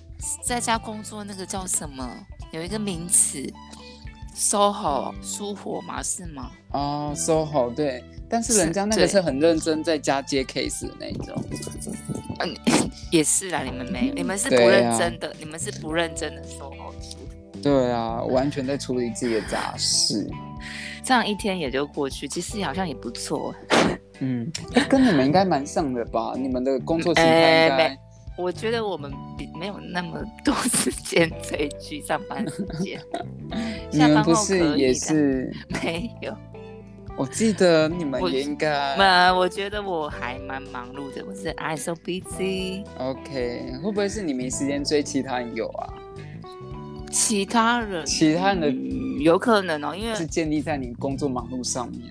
[0.44, 2.09] 在家工作那个叫什么？
[2.53, 3.42] 有一个名词
[4.39, 6.53] ，SOHO 舒活嘛是吗？
[6.70, 11.34] 哦，SOHO 对，但是是人家那个是很认真在家接 case 的那一种。
[12.41, 12.55] 嗯，
[13.11, 16.95] 也是啦，你们没有，你们是不对认啊真的，你们是不认真的 SOHO
[17.61, 20.30] 对啊，完全在处理自己的杂事。
[21.03, 23.53] 这样一天也就过去，其实好像也不错。
[24.20, 24.49] 嗯，
[24.89, 26.34] 跟你们应该蛮像的吧？
[26.36, 27.99] 你们的工作形态应该、
[28.39, 33.01] 我觉得我们比没有那么多时间追剧，上班时间。
[33.91, 35.53] 你下班们不是也后可以的是？
[35.82, 36.36] 没有？
[37.16, 42.84] 我记得你们我也应该那，我觉得我还蛮忙碌的，我是 I so busy。
[42.97, 45.93] OK，会不会是你没时间追其他人有啊？
[47.11, 52.03] 其他人，其他人的嗯有可能哦，因为是建立在你工作忙碌上面。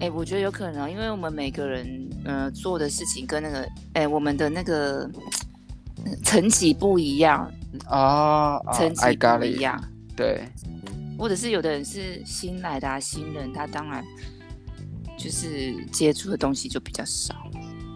[0.00, 5.10] 哎、我觉得有可能哦，因为我们每个人呃做的事情跟那个哎、我们的那个
[6.04, 7.50] 呃 层级不一样，
[7.86, 9.60] 啊啊层级不一。
[9.60, 9.82] 样，
[10.16, 10.42] 对，
[11.18, 14.04] 或者是有的人是新来的、啊、新人，他当然
[15.16, 17.34] 就是接触的东西就比较少，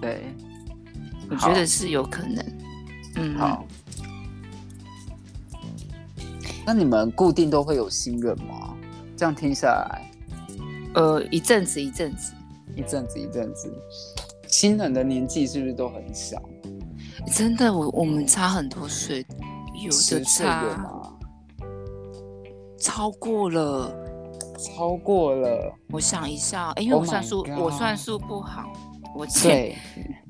[0.01, 0.35] 对，
[1.31, 2.45] 我觉得是有可能。
[3.17, 3.67] 嗯，好。
[6.65, 8.75] 那你们固定都会有新人吗？
[9.17, 10.11] 这样听下来，
[10.95, 12.33] 呃，一阵子一阵子，
[12.77, 13.73] 一阵子一阵子，
[14.49, 16.41] 新人的年纪是不是都很小？
[17.35, 19.25] 真的，我我们差很多岁，
[19.83, 21.19] 有的差吗？
[22.79, 23.99] 超过了。
[24.59, 28.73] 超过了，我想一下，哎因为我 Oh 算数我算数不好，
[29.13, 29.77] 我前对，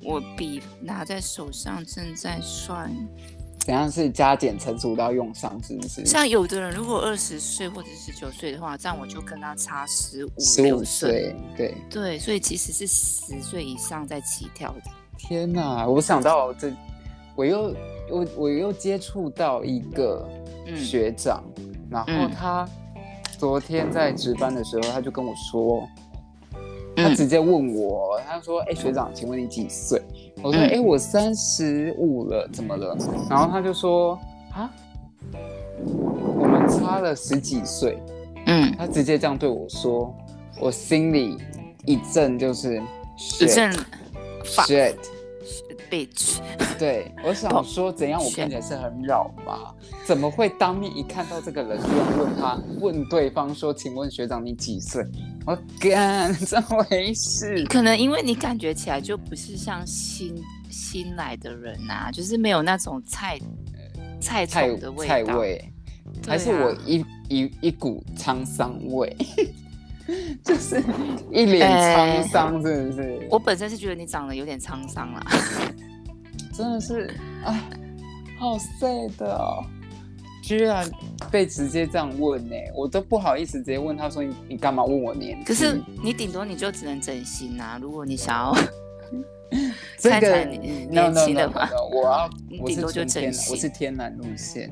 [0.07, 2.90] 我笔拿在手上正在算。
[3.64, 6.04] 怎样是加减乘除都要用上，是不是？
[6.04, 11.34] 像有的人如果二十岁或者十九岁的话，这样我就跟他差十五十五岁。
[11.56, 14.82] 对，对，所以其实是十岁以上在起跳的。
[15.16, 15.86] 天哪！
[15.86, 16.72] 我想到这，
[17.36, 17.72] 我又
[18.10, 20.28] 我我又接触到一个
[20.66, 21.44] 嗯学长，
[21.88, 22.68] 然后嗯他
[23.38, 25.88] 昨天在值班的时候，他就跟我说，
[26.97, 30.01] 他嗯直接问我，他说：“哎、学长，请问你几岁？”
[30.43, 32.97] 我说：“嗯哎、我三十五了，怎么了？”
[33.30, 34.18] 然后他就说
[34.53, 34.70] ：“啊，
[35.84, 37.99] 我们差了十几岁。”
[38.47, 40.12] 嗯，他直接这样对我说，
[40.61, 41.38] 我心里
[41.86, 43.72] 一阵就是一 shit 阵
[44.45, 44.97] fuck shit。
[45.93, 46.38] Bitch，
[46.80, 49.74] 对，我想说怎样，我看起来是很扰吗？
[50.07, 55.05] 怎么会当面一看到这个人，就要问他问对方说：“请问学长你几岁？”
[55.45, 57.64] 我干，这回事？
[57.66, 60.34] 可能因为你感觉起来就不是像新
[60.70, 63.38] 新来的人啊，就是没有那种菜
[64.18, 65.72] 菜菜虫的味道，菜味，
[66.26, 69.14] 还是啊我一一一股沧桑味，
[70.44, 70.82] 就是
[71.30, 73.26] 一脸哎沧桑，是不是？
[73.30, 75.22] 我本身是觉得你长得有点沧桑啦，
[76.53, 77.62] 真的是，哎，
[78.38, 79.64] 好 sad 哦！
[80.42, 80.84] 居然
[81.30, 85.44] 被直接这样问呢、我都不好意思直接问他说你你干嘛问我年纪？
[85.44, 88.55] 可是你顶多你就只能整形啊，如果你想要
[89.98, 94.68] 这个看起来年轻的话我要你我是顶多就整形我是天然路线，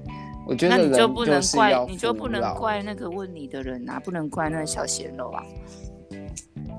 [0.50, 5.44] 我觉那得人你就不能是怪你就不能怪那个问你的人啊，不能怪那个小鲜肉啊。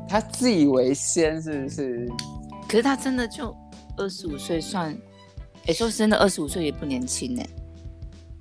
[0.09, 2.09] 他自以为先是不是？
[2.67, 3.55] 可是他真的就
[3.95, 4.93] 二十五岁算，
[5.67, 7.43] 哎、说真的，二十五岁也不年轻呢、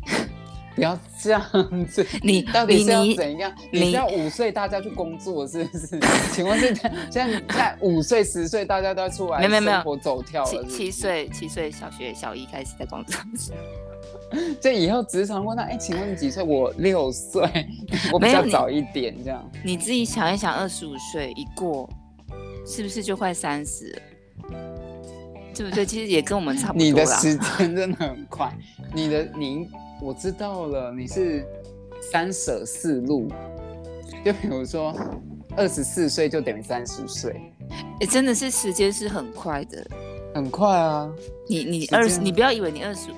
[0.75, 1.41] 不要这样
[1.87, 3.53] 子， 你到底是要怎样？
[3.73, 6.01] 你要五岁大家去工作是不是？
[6.35, 13.21] 请问是现在现在五岁十岁大家都要出来没有没有没有生活走跳七岁七岁小学小一开始在工作，
[14.61, 16.43] 这以后职场问他，哎、请问你几岁？
[16.43, 17.43] 我六岁，
[18.13, 19.51] 我比没有你较早一点这样。
[19.65, 21.89] 你自己想一想，二十五岁一过，
[22.67, 23.91] 是不是就快三十？
[25.53, 25.85] 对不对？
[25.85, 27.05] 其实也跟我们差不多你的。
[27.05, 28.51] 时间真的很快，
[28.95, 29.69] 你的你
[30.01, 31.45] 我知道了，你是
[32.11, 33.29] 三舍四路，
[34.25, 34.97] 就比如说
[35.57, 37.39] 二十四岁就等于三十岁，
[38.01, 39.87] 哎，真的是时间是很快的。
[40.33, 41.11] 很快啊。
[41.49, 43.09] 你你二十，你不要以为你二十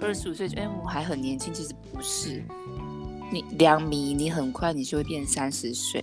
[0.00, 2.42] 二十五岁就哎、我还很年轻，其实不是。
[3.32, 6.02] 你两米，你很快你就会变三十岁。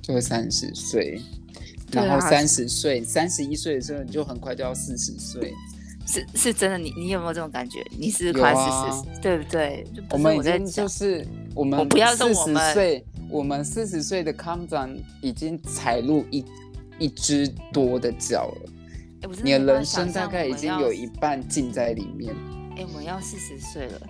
[0.00, 1.20] 就会三十岁，
[1.92, 5.52] 然后三十岁、三十一岁的时候，你就很快就要四十岁。
[6.06, 7.84] 是是真的，你你有没有这种感觉？
[7.96, 9.86] 你是有快啊四十、对不对？
[10.10, 16.44] 我们已经就是我们我不要说四十岁，我们四十岁的康长已经踩入一
[16.98, 18.70] 一只多的脚了，
[19.44, 22.34] 你的人生大概已经有一半浸在里面。
[22.76, 24.00] 哎、我们要四十岁了。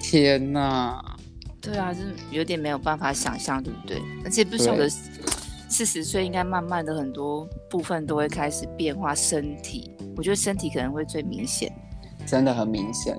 [0.00, 1.16] 天哪！
[1.60, 4.00] 对啊，就是有点没有办法想象，对不对？
[4.24, 4.88] 而且不晓得
[5.68, 11.70] 四十岁应该慢慢的很多部分都会开始变化，身体，我觉得身体可能会最明显。
[12.26, 13.16] 真的很明显，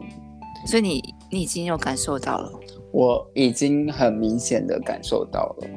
[0.66, 2.52] 所以你你已经有感受到了
[2.92, 5.68] 我已经很明显的感受到了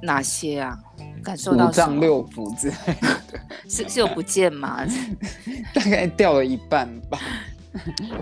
[0.00, 0.78] 哪些啊？
[1.22, 2.00] 感受到五脏？
[2.00, 3.08] 六腑之类的，
[3.68, 4.84] 是是有不见吗？
[5.74, 7.18] 大概掉了一半吧。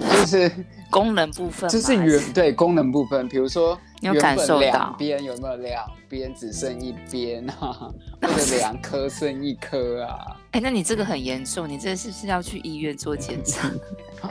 [0.01, 0.51] 就是
[0.91, 1.71] 功能部分？
[1.71, 7.89] 就是原对功能部分，比如说你有感受到两边有没有两边只剩一边啊，
[8.21, 10.37] 或者两颗剩一颗啊？
[10.51, 13.71] 哎、那你这个很严重，你这是不是要去医院做检查？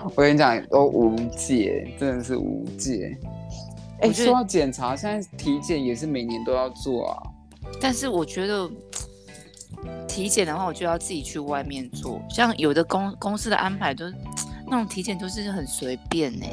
[0.04, 3.18] 我跟你讲，都无解，真的是无解。
[4.02, 7.24] 哎、说到检查，现在体检也是每年都要做啊。
[7.80, 8.70] 但是我觉得
[10.08, 12.22] 体检的话，我就要自己去外面做。
[12.30, 14.06] 像有的公公司的安排都
[14.68, 16.46] 那种体检都是很随便呢、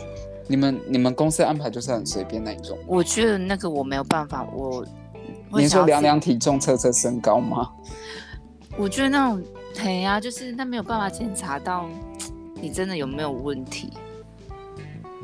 [0.49, 2.77] 你们你们公司安排就是很随便那一种？
[2.87, 4.85] 我觉得那个我没有办法，我
[5.51, 7.71] 会你说量量体重、测测身高吗？
[8.77, 9.43] 我觉得那种
[9.79, 11.89] 嘿呀、就是那没有办法检查到
[12.55, 13.91] 你真的有没有问题。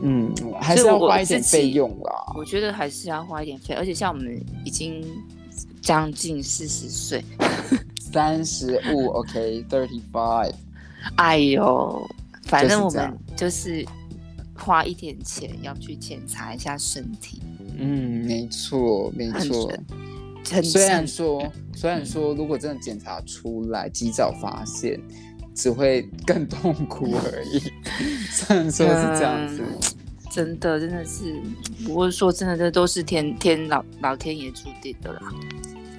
[0.01, 2.33] 嗯，还是要花一点费用啦。
[2.37, 5.05] 我觉得还是要花一点费，而且像我们已经
[5.81, 7.25] 将近四十岁，
[8.01, 10.53] 三十五，OK，thirty five。
[11.17, 12.09] 哎呦，
[12.45, 13.87] 反正我们就是
[14.55, 17.41] 花一点钱要去检查一下身体，
[17.77, 19.73] 嗯，没错，没错。
[20.51, 24.99] 很虽然说，虽然说，如果真的检查出来，及早发现，
[25.55, 27.61] 只会更痛苦而已。
[28.33, 29.63] 虽然说是这样子，
[30.31, 31.41] 真的真的是，
[31.85, 35.21] 不过说真的，这都是天天老老天爷注定的啦。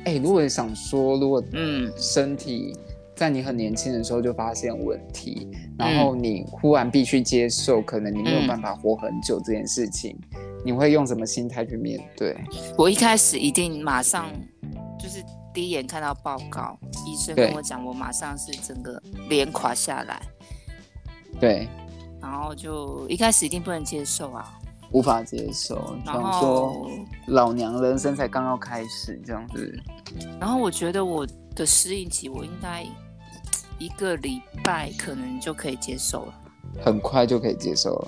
[0.05, 2.75] 哎、如果想说，如果嗯，身体
[3.15, 5.75] 在你很年轻的时候就发现问题，嗯。
[5.77, 10.17] 然后你忽然必须接受，可能你没有嗯办法活很久这件事情，
[10.63, 12.35] 你会用什么心态去面对？
[12.77, 14.29] 我一开始一定马上
[14.99, 15.23] 就是
[15.53, 20.21] 第一眼看到报告，医生跟我讲，我马上是整个脸垮下来，
[21.39, 21.67] 对，
[22.21, 24.59] 然后就一开始一定不能接受啊，
[24.91, 26.89] 无法接受，然想说后
[27.27, 29.83] 老娘人生才刚要开始，这样子。
[30.39, 32.85] 然后我觉得我的适应期，我应该
[33.77, 36.33] 一个礼拜可能就可以接受了。
[36.81, 38.07] 很快就可以接受了。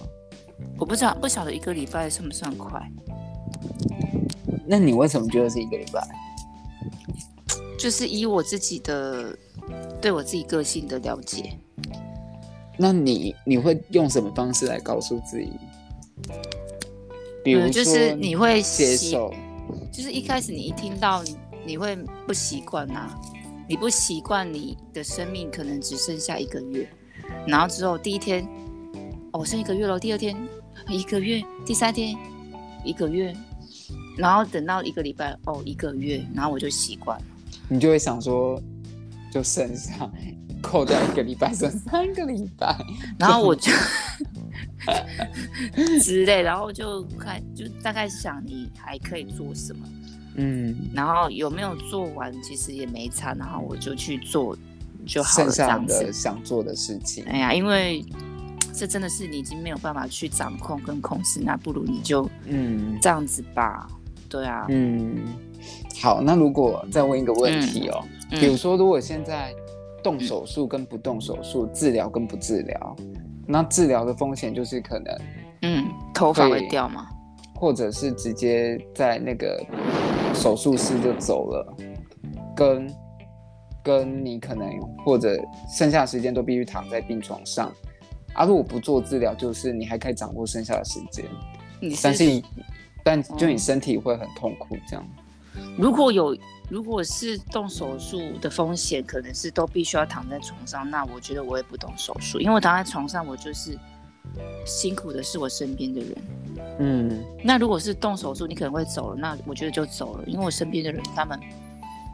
[0.77, 2.79] 我不知道不晓得一个礼拜算不算快，
[4.67, 6.07] 那你为什么觉得是一个礼拜？
[7.79, 9.35] 就是以我自己的
[9.99, 11.57] 对我自己个性的了解，
[12.81, 15.51] 那你你会用什么方式来告诉自己？
[17.43, 19.31] 比如就是你会习接受，
[19.91, 23.15] 就是一开始你一听到你你会不习惯呐，
[23.69, 26.89] 你不习惯你的生命可能只剩下一个月，
[27.45, 28.43] 然后之后第一天，
[29.31, 30.35] 哦，我剩一个月了，第二天
[30.87, 32.17] 一个月，第三天
[32.83, 33.31] 一个月，
[34.17, 37.25] 然后等到一个礼拜，哦，一个月，然后我就习惯了。
[37.69, 38.59] 你就会想说，
[39.31, 40.11] 就剩下
[40.61, 42.75] 扣掉一个礼拜，剩 三个礼拜。
[43.19, 43.71] 然后我就
[46.01, 49.85] 之类，然后就看，就大概想你还可以做什么，
[50.35, 54.57] 嗯，然后有没有做完，其实也没差，然后我就去做
[55.05, 56.11] 就好了，这剩下样的。
[56.13, 57.23] 想做的事情。
[57.25, 58.03] 哎呀，因为
[58.73, 63.87] 这真的是你已经没有办法去掌控跟控制，那不如你就嗯这样子吧。
[64.29, 65.23] 对啊，嗯，
[66.01, 69.53] 好，那如果再问一个问题哦，比如嗯，说，如果现在
[70.03, 72.95] 动手术跟不动手术，治疗跟不治疗，
[73.47, 75.19] 那治疗的风险就是可能，
[75.63, 77.07] 嗯，头发会会掉吗？
[77.55, 79.63] 或者是直接在那个
[80.33, 81.77] 手术室就走了，
[82.55, 82.87] 跟
[83.83, 84.67] 跟你可能
[85.05, 85.39] 或者
[85.77, 87.71] 剩下的时间都必须躺在病床上。
[88.33, 91.25] 啊，如果不做治疗，就是你还可以掌握剩下的时间，
[91.81, 92.43] 你但是你，
[93.03, 95.05] 但就你哦身体会很痛苦，这样。
[95.77, 96.35] 如果有
[96.69, 103.77] 如果是动手术的风险，可能是都必须要躺在床上，那我觉得我也不动手术，因为我躺在床上，我就是
[104.65, 106.17] 辛苦的是我身边的人。
[106.79, 111.37] 嗯那如果是动手术，你可能会走了，那我觉得就走了，因为我身边的人他们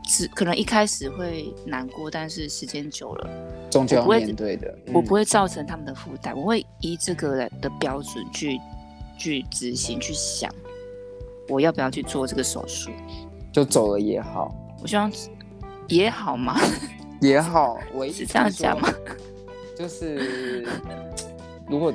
[0.04, 3.30] 只可能一开始会难过，但是时间久了，
[3.70, 4.76] 终究要面对的。
[4.88, 8.60] 我不会，会造成他们的负担，我会依这个来的标准去
[9.18, 10.52] 去执行去想，
[11.48, 12.90] 我要不要去做这个手术？
[13.58, 14.54] 就走了也好，
[14.84, 15.12] 我希望
[15.88, 16.60] 也好嘛，
[17.22, 18.88] 也好，我一是这样讲吗？
[19.76, 20.64] 就是
[21.68, 21.92] 如果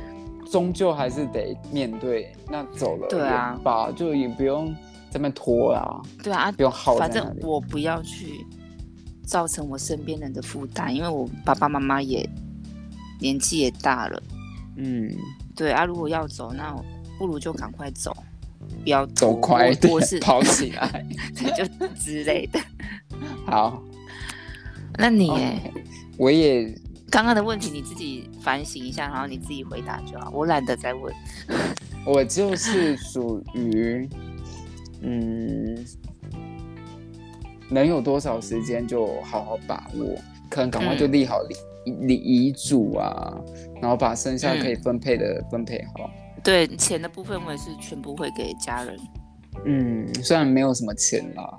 [0.50, 4.74] 终究还是得面对，那走了对啊把，就也不用
[5.08, 7.44] 这么拖啊，对啊，不用耗在反正里。
[7.44, 8.44] 我不要去
[9.24, 12.28] 造成我身边人的负担，因为我爸爸妈妈也
[13.20, 14.20] 年纪也大了。
[14.76, 15.08] 嗯，
[15.54, 16.74] 对啊，如果要走，那
[17.20, 18.16] 不如就赶快走，
[18.82, 21.06] 不要走快一点或或是，跑起来。
[21.36, 22.60] 对就之类的。
[23.46, 23.82] 好，
[24.98, 25.30] 那你
[26.16, 26.72] 我也
[27.10, 31.14] 刚刚的问题你自己反省一下，然后你自己回答就好，我懒得再问。
[32.04, 34.08] 我就是属于，
[35.02, 35.84] 嗯，
[37.70, 40.18] 能有多少时间就好好把握，
[40.50, 41.38] 可能赶快就立好
[41.84, 43.32] 遗遗遗嘱啊，
[43.80, 46.10] 然后把剩下可以分配的分配好。
[46.42, 48.98] 对钱的部分，我也是全部会给家人，
[49.64, 51.58] 嗯，虽然没有什么钱啦，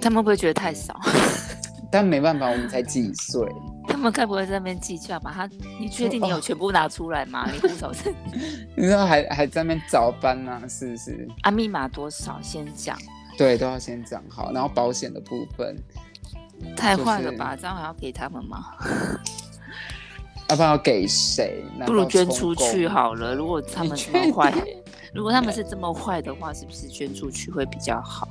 [0.00, 0.98] 他们会不会觉得太少？
[1.90, 3.46] 但没办法，我们才几岁，
[3.88, 5.32] 他们该不会在那边计较吧？
[5.34, 5.48] 他，
[5.80, 7.48] 你确定你有全部拿出来吗？
[7.50, 8.14] 你多少是
[8.76, 11.26] 你知道还还在那边早班啊，是不是？
[11.42, 12.94] 啊，密码多少先讲，
[13.38, 15.74] 对，都要先讲好，然后保险的部分，
[16.76, 17.56] 太坏了吧？
[17.56, 18.66] 这样还要给他们吗？
[20.48, 21.62] 要不然要给谁？
[21.76, 23.34] 难不如捐出去好了。
[23.34, 24.52] 如果他们这么坏，
[25.12, 28.28] 如果他们是这么坏的话，是不是捐出去会比较好？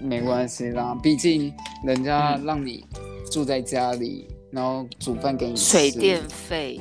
[0.00, 1.52] 没关系啦，毕竟
[1.84, 2.84] 人家嗯让你
[3.30, 6.80] 住在家里，然后煮饭给你吃，水电费、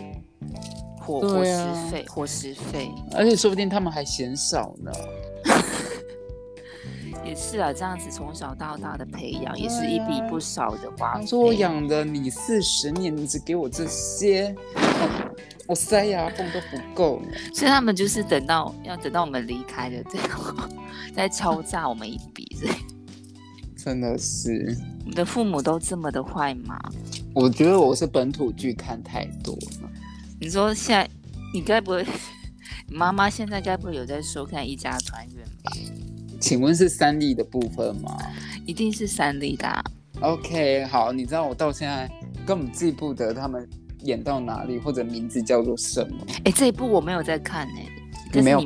[0.99, 4.91] 伙伙食费、伙食费而且说不定他们还嫌少呢。
[7.27, 11.19] 也是啊，这样子从小到大的培养也是一笔不少的花费。
[11.21, 14.55] 他说我养了你四十年，你只给我这些，
[15.67, 17.37] 我塞牙缝都不够呢。
[17.53, 20.53] 所以他们就是等到要等到我们离开了，最后
[21.13, 22.47] 再敲诈我们一笔。
[22.55, 22.73] 所以
[23.75, 26.79] 真的是，你的父母都这么的坏吗？
[27.33, 29.89] 我觉得我是本土剧看太多了。
[30.39, 31.09] 你说现在
[31.53, 32.07] 你该不会，
[32.87, 35.71] 你 妈妈现在该不会有在收看《一家团圆》吧？
[36.39, 38.17] 请问是三立的部分吗
[38.65, 39.83] 一定是三立的、啊。
[40.21, 42.09] ？OK，好，你知道我到现在
[42.45, 43.67] 根本记不得他们
[44.03, 46.17] 演到哪里，或者名字叫做什么。
[46.43, 47.79] 哎，这一部我没有在看呢、
[48.33, 48.59] 你没有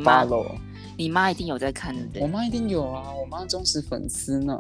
[0.98, 2.22] 你妈一定有在看，对不对？
[2.22, 4.60] 我妈一定有啊，我妈忠实粉丝呢。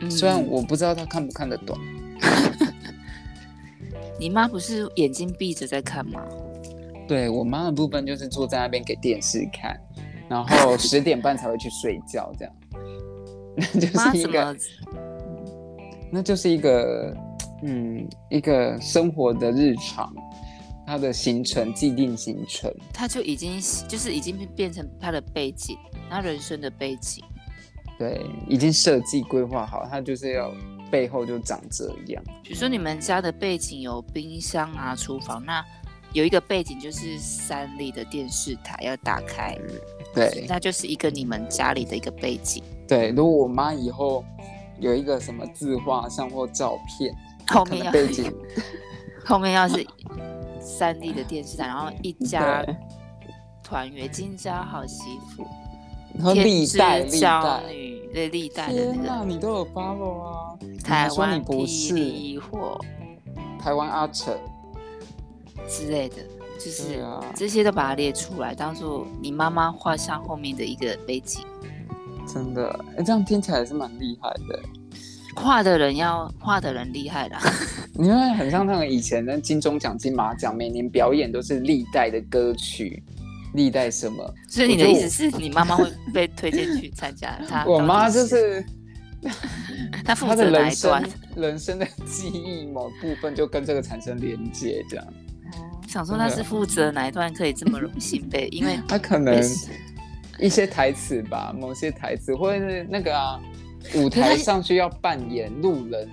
[0.00, 1.78] 嗯虽然我不知道她看不看得懂，
[4.18, 6.20] 你妈不是眼睛闭着在看吗？
[7.08, 9.78] 对我妈的部分就是坐在那边给电视看，
[10.32, 12.54] 然后十点半才会去睡觉，这样。
[13.54, 14.58] 那 就是一个么，
[16.10, 17.14] 那就是一个，
[17.62, 20.10] 嗯，一个生活的日常，
[20.86, 22.72] 他的行程既定行程。
[22.94, 25.76] 他就已经就是已经变成他的背景，
[26.08, 27.22] 他人生的背景。
[27.98, 30.50] 对，已经设计规划好，他就是要
[30.90, 32.24] 背后就长这样。
[32.42, 35.62] 比如说你们家的背景有冰箱啊、厨房，那
[36.12, 39.56] 有一个背景就是三立的电视台要打开，
[40.14, 40.46] 对。
[40.48, 42.62] 那就是一个你们家里的一个背景。
[42.86, 44.24] 对，如果我妈以后
[44.78, 47.14] 有一个什么自画像或照片，
[47.48, 48.32] 后面要背景
[49.24, 49.86] 后面要是
[50.60, 52.64] 三 D 的电视台，然后一家，
[53.62, 55.46] 团圆，金家好媳妇，
[56.14, 57.62] 然后历代历代。
[57.70, 59.24] 女，对历代的天那个。
[59.24, 60.58] 你都有 follow 啊！
[60.84, 61.94] 台湾霹不是。
[61.94, 62.78] 雳火。
[63.58, 64.36] 台湾阿成，
[65.68, 66.16] 之类的，
[66.64, 71.44] 就是啊，这些都把它列出来，当做你妈妈画像后面的一个背景。
[72.32, 74.60] 真的，哎，这样听起来是蛮厉害的。
[75.34, 77.40] 画的人要画的人厉害啦，
[77.98, 83.02] 你会很像那个以前的金钟奖、金马奖，每年表演都是历代的歌曲，
[83.54, 84.22] 历代什么？
[84.48, 87.40] 所以你的意思是你妈妈会被推荐去参加？
[87.48, 88.64] 她我妈就是
[90.04, 91.02] 她负责哪人生？
[91.34, 95.06] 人生的记忆某部分就跟这个产生连接，这样。
[95.92, 98.48] 想说他是负责哪一段可以这么荣幸被？
[98.52, 99.38] 因为他可能
[100.38, 103.38] 一些台词吧，某些台词，或者是那个啊，
[103.94, 106.08] 舞台上去要扮演路人，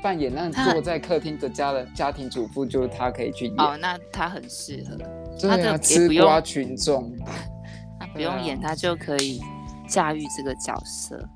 [0.00, 3.54] 扮演那她坐在客厅的家人家庭主妇，就是他可以去演。
[3.58, 7.12] 哦，那他很适合，对啊，她的也吃瓜群众，
[7.98, 9.40] 他不用演，他就可以
[9.88, 11.28] 驾驭这个角色。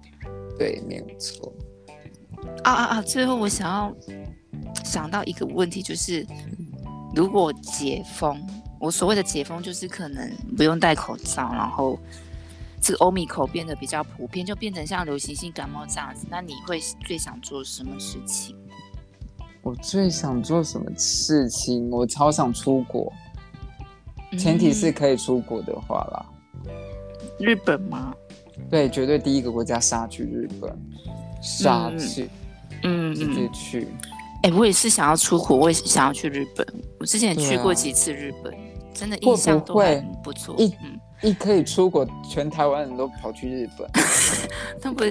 [0.57, 1.53] 对，没有错。
[2.63, 3.03] 啊啊啊！
[3.03, 3.95] 最后我想要
[4.85, 6.25] 想到一个问题，就是
[7.15, 8.41] 如果解封，
[8.81, 11.99] 我所谓的解封就是可能不用戴口罩，然后
[12.81, 18.57] 这个欧米口变得比较普遍，就变成像流行性感冒这样子，那你会最想做什么事情？
[19.63, 21.89] 我最想做什么事情？
[21.91, 23.13] 我超想出国，
[24.37, 26.27] 前提是嗯可以出国的话啦。
[27.39, 28.15] 日本吗？
[28.69, 30.77] 对，绝对第一个国家杀去日本，
[31.41, 32.31] 杀嗯去，
[32.83, 33.89] 嗯直接嗯，去。
[34.45, 36.67] 哎、我也是想要出国，我也是想要去日本。
[37.01, 38.53] 我之前去过几次日本，
[38.93, 40.55] 真的印象不都还会不错。
[40.59, 43.89] 一嗯，一可以出国，全台湾人都跑去日本。
[44.83, 45.09] 那不会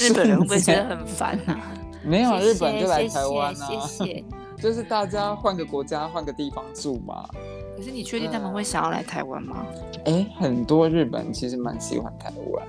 [0.00, 1.60] 日本人会不会觉得很烦啊？
[2.04, 4.24] 没有啊，日本就来台湾啊，谢谢。
[4.56, 7.28] 就是大家换个国家，换个地方住嘛。
[7.76, 9.66] 可是你确定他们会想要来台湾吗？
[10.04, 12.64] 哎，很多日本其实蛮喜欢台湾，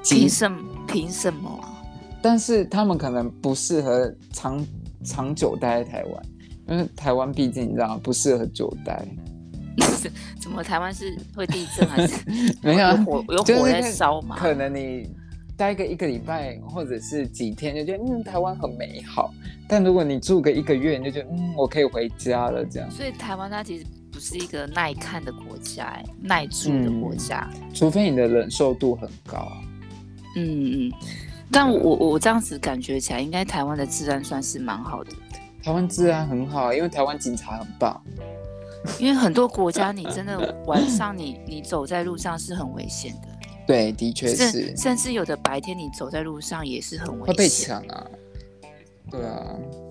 [0.00, 0.58] 即凭什么？
[0.86, 1.82] 凭什么啊？
[2.22, 4.64] 但是他们可能不适合长
[5.04, 6.22] 长久待在台湾，
[6.68, 9.06] 因为台湾毕竟你知道不适合久待。
[10.40, 12.24] 怎么台湾是会地震还是
[12.60, 14.36] 没有啊有火有火在烧嘛？
[14.36, 15.08] 可能你
[15.56, 19.32] 待个一个礼拜或者是几天，就觉得嗯台湾很美好。
[19.68, 22.90] 但如果你住个一个月，你就觉得嗯我可以回家了这样。
[22.90, 27.48] 所以台湾它其实不是一个耐看的国家、哎，耐住的国家。
[27.72, 29.50] 除非你的忍受度很高。
[30.36, 30.92] 嗯嗯。
[31.52, 35.10] 但我我这样子感觉起来，应该台湾的治安算是蛮好的，
[35.62, 38.00] 台湾治安很好，因为台湾警察很棒。
[38.98, 43.28] 因为很多国家你真的晚上你你走在路上是很危险的，
[43.66, 48.06] 对，的确是甚至有的白天你走在路上也是很危险，会被抢啊。
[49.10, 49.44] 对啊，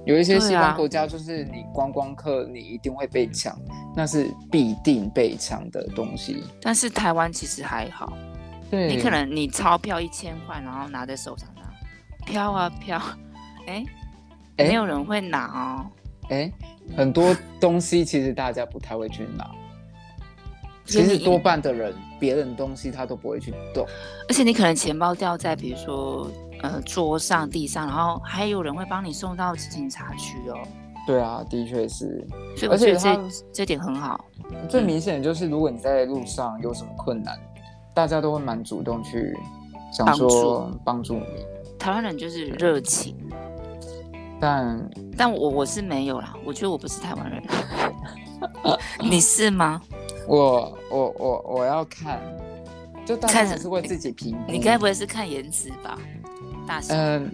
[0.06, 3.56] 有一些西方国家就是你观光客，你一定会被抢，
[3.96, 6.44] 那是必定被抢的东西。
[6.62, 8.12] 但是台湾其实还好，
[8.70, 11.62] 对，你可能你钞票一千块，然后拿在手上拿，
[12.26, 12.98] 飘啊飘，
[13.68, 13.86] 哎、
[14.58, 15.86] 哎没有人会拿哦。
[16.30, 16.52] 哎，
[16.96, 19.50] 很多东西其实大家不太会去拿。
[20.86, 23.86] 其实多半的人，别人东西他都不会去动。
[24.28, 26.28] 而且你可能钱包掉在比如说
[26.62, 30.58] 呃桌上、地上，然后还有人会帮你送到警察局哦。
[31.06, 32.28] 对啊，的确是。
[32.58, 34.26] 所以我觉得而且这这点很好。
[34.68, 37.38] 最明显的就是，如果你在路上有什么困难，
[38.00, 39.38] 大家都会蛮主动去
[39.92, 41.26] 想帮说帮助你。
[41.78, 43.14] 台湾人就是热情，
[44.40, 47.44] 但但我我是没有啦，我觉得我不是台湾人。
[49.04, 49.82] 你是吗？
[50.30, 52.22] 我我我我要看，
[53.06, 54.50] 就大家看只是为自己评估。
[54.50, 56.00] 你该不会是看颜值吧？
[56.66, 56.96] 大小？
[56.96, 57.30] 嗯，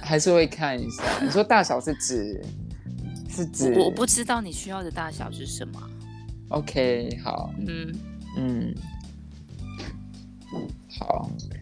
[0.00, 1.02] 还是会看一下。
[1.20, 2.40] 你说大小是指
[3.28, 5.82] 是指我我不知道你需要的大小是什么。
[6.50, 7.92] OK 好，嗯，
[8.36, 8.72] 嗯，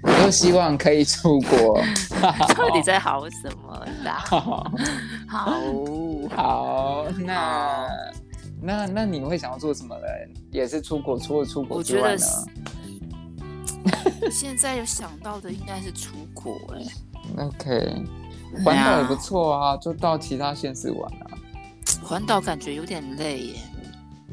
[0.03, 1.81] 都希望可以出国。
[2.57, 4.25] 到底在好什么啦？
[5.29, 5.53] 好，
[6.35, 7.89] 好，那
[8.63, 10.03] 那那你会想要做什么呢？
[10.51, 12.23] 也是出国，除了出国之外呢？
[14.31, 18.03] 现在有想到的应该是出国哎、OK，
[18.65, 21.31] 环岛也不错啊，就到其他县市玩啊。
[22.03, 23.57] 环岛感觉有点累耶，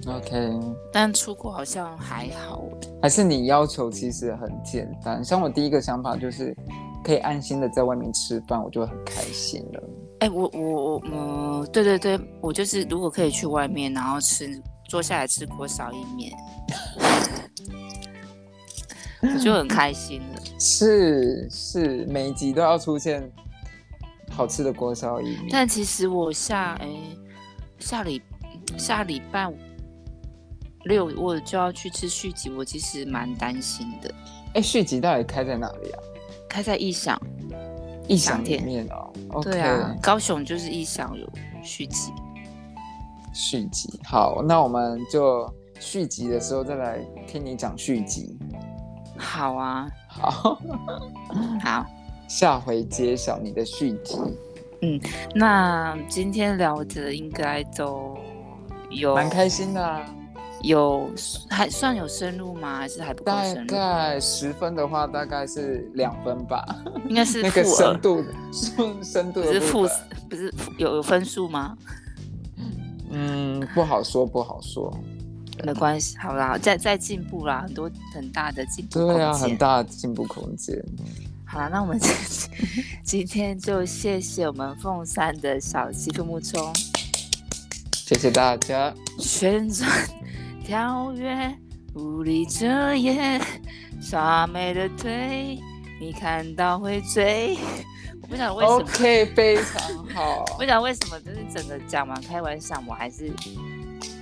[0.08, 0.60] OK，
[0.92, 2.90] 但出国好像还好欸。
[3.04, 6.56] 还是你要求其实很简单，像我第一个想法就是
[7.04, 9.84] 可以安心的在外面吃饭，我就很开心了。
[10.20, 16.32] 哎、我我我嗯，对对对，我就是如果可以去外面，然后吃坐下来吃锅烧意面，
[19.34, 20.42] 我就很开心了。
[20.60, 23.32] 是是，每一集都要出现
[24.30, 25.48] 好吃的锅烧意面。
[25.52, 26.88] 但其实我下哎、
[27.80, 28.22] 下礼
[28.78, 29.52] 下礼拜
[30.86, 34.14] 六我就要去吃续集，我其实蛮担心的。
[34.54, 36.00] 哎，续集到底开在哪里啊？
[36.50, 37.20] 开在异想，
[38.08, 39.42] 异想里面哦。
[39.42, 41.26] 对啊，高雄就是异想有
[41.64, 42.12] 续集。
[43.34, 44.00] 续集。
[44.04, 48.38] 好，那我们就续集的时候再来听你讲续集。
[49.18, 50.60] 好啊，好，
[51.62, 51.86] 好，
[52.28, 54.18] 下回揭晓你的续集。
[54.82, 55.00] 嗯
[55.36, 58.18] 那今天聊的应该都
[58.90, 60.04] 有蛮开心的、啊。
[60.64, 61.10] 有
[61.50, 62.78] 还算有深入吗？
[62.78, 63.68] 还是还不够大深入？
[63.68, 66.66] 概十分的话，大概是两分吧。
[67.08, 69.88] 应该是 那个，深度，深深度不是负
[70.30, 71.78] 不是有有分数吗？
[73.10, 74.94] 嗯，不好说，不好说。
[75.64, 80.76] 没关系，好啦，再再进步啦，很多很大的进步空对啊，很大的进步空间。
[81.46, 82.16] 好啦，那我们今
[83.04, 86.74] 今天就谢谢我们凤山的小鸡父木冲
[87.94, 88.94] 谢谢大家。
[89.20, 89.90] 旋转
[90.66, 91.54] 跳跃，
[91.96, 93.42] 无力遮掩，
[94.00, 95.60] 傻美的腿，
[96.00, 97.58] 你看到会醉。
[98.22, 100.46] 我不晓得为什么 OK，非常好。
[100.58, 103.32] 不晓得为什么，就是整个讲完开玩笑，我还是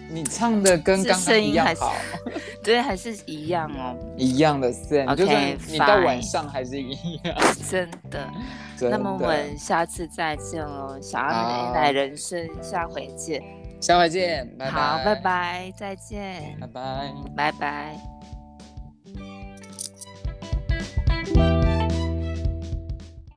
[0.09, 1.93] 你唱的跟刚一样好，
[2.63, 4.69] 对，还是一样哦，一样的
[5.07, 7.35] OK，就是你到晚上还是一样。
[7.69, 8.27] 真的。
[8.75, 13.43] 真那么我们下次再见喽，小阿好美奶人生，下回见。
[13.79, 14.71] 下回见，拜拜。
[14.71, 17.13] 好，拜，拜，再见，拜拜。
[17.35, 18.18] 拜拜。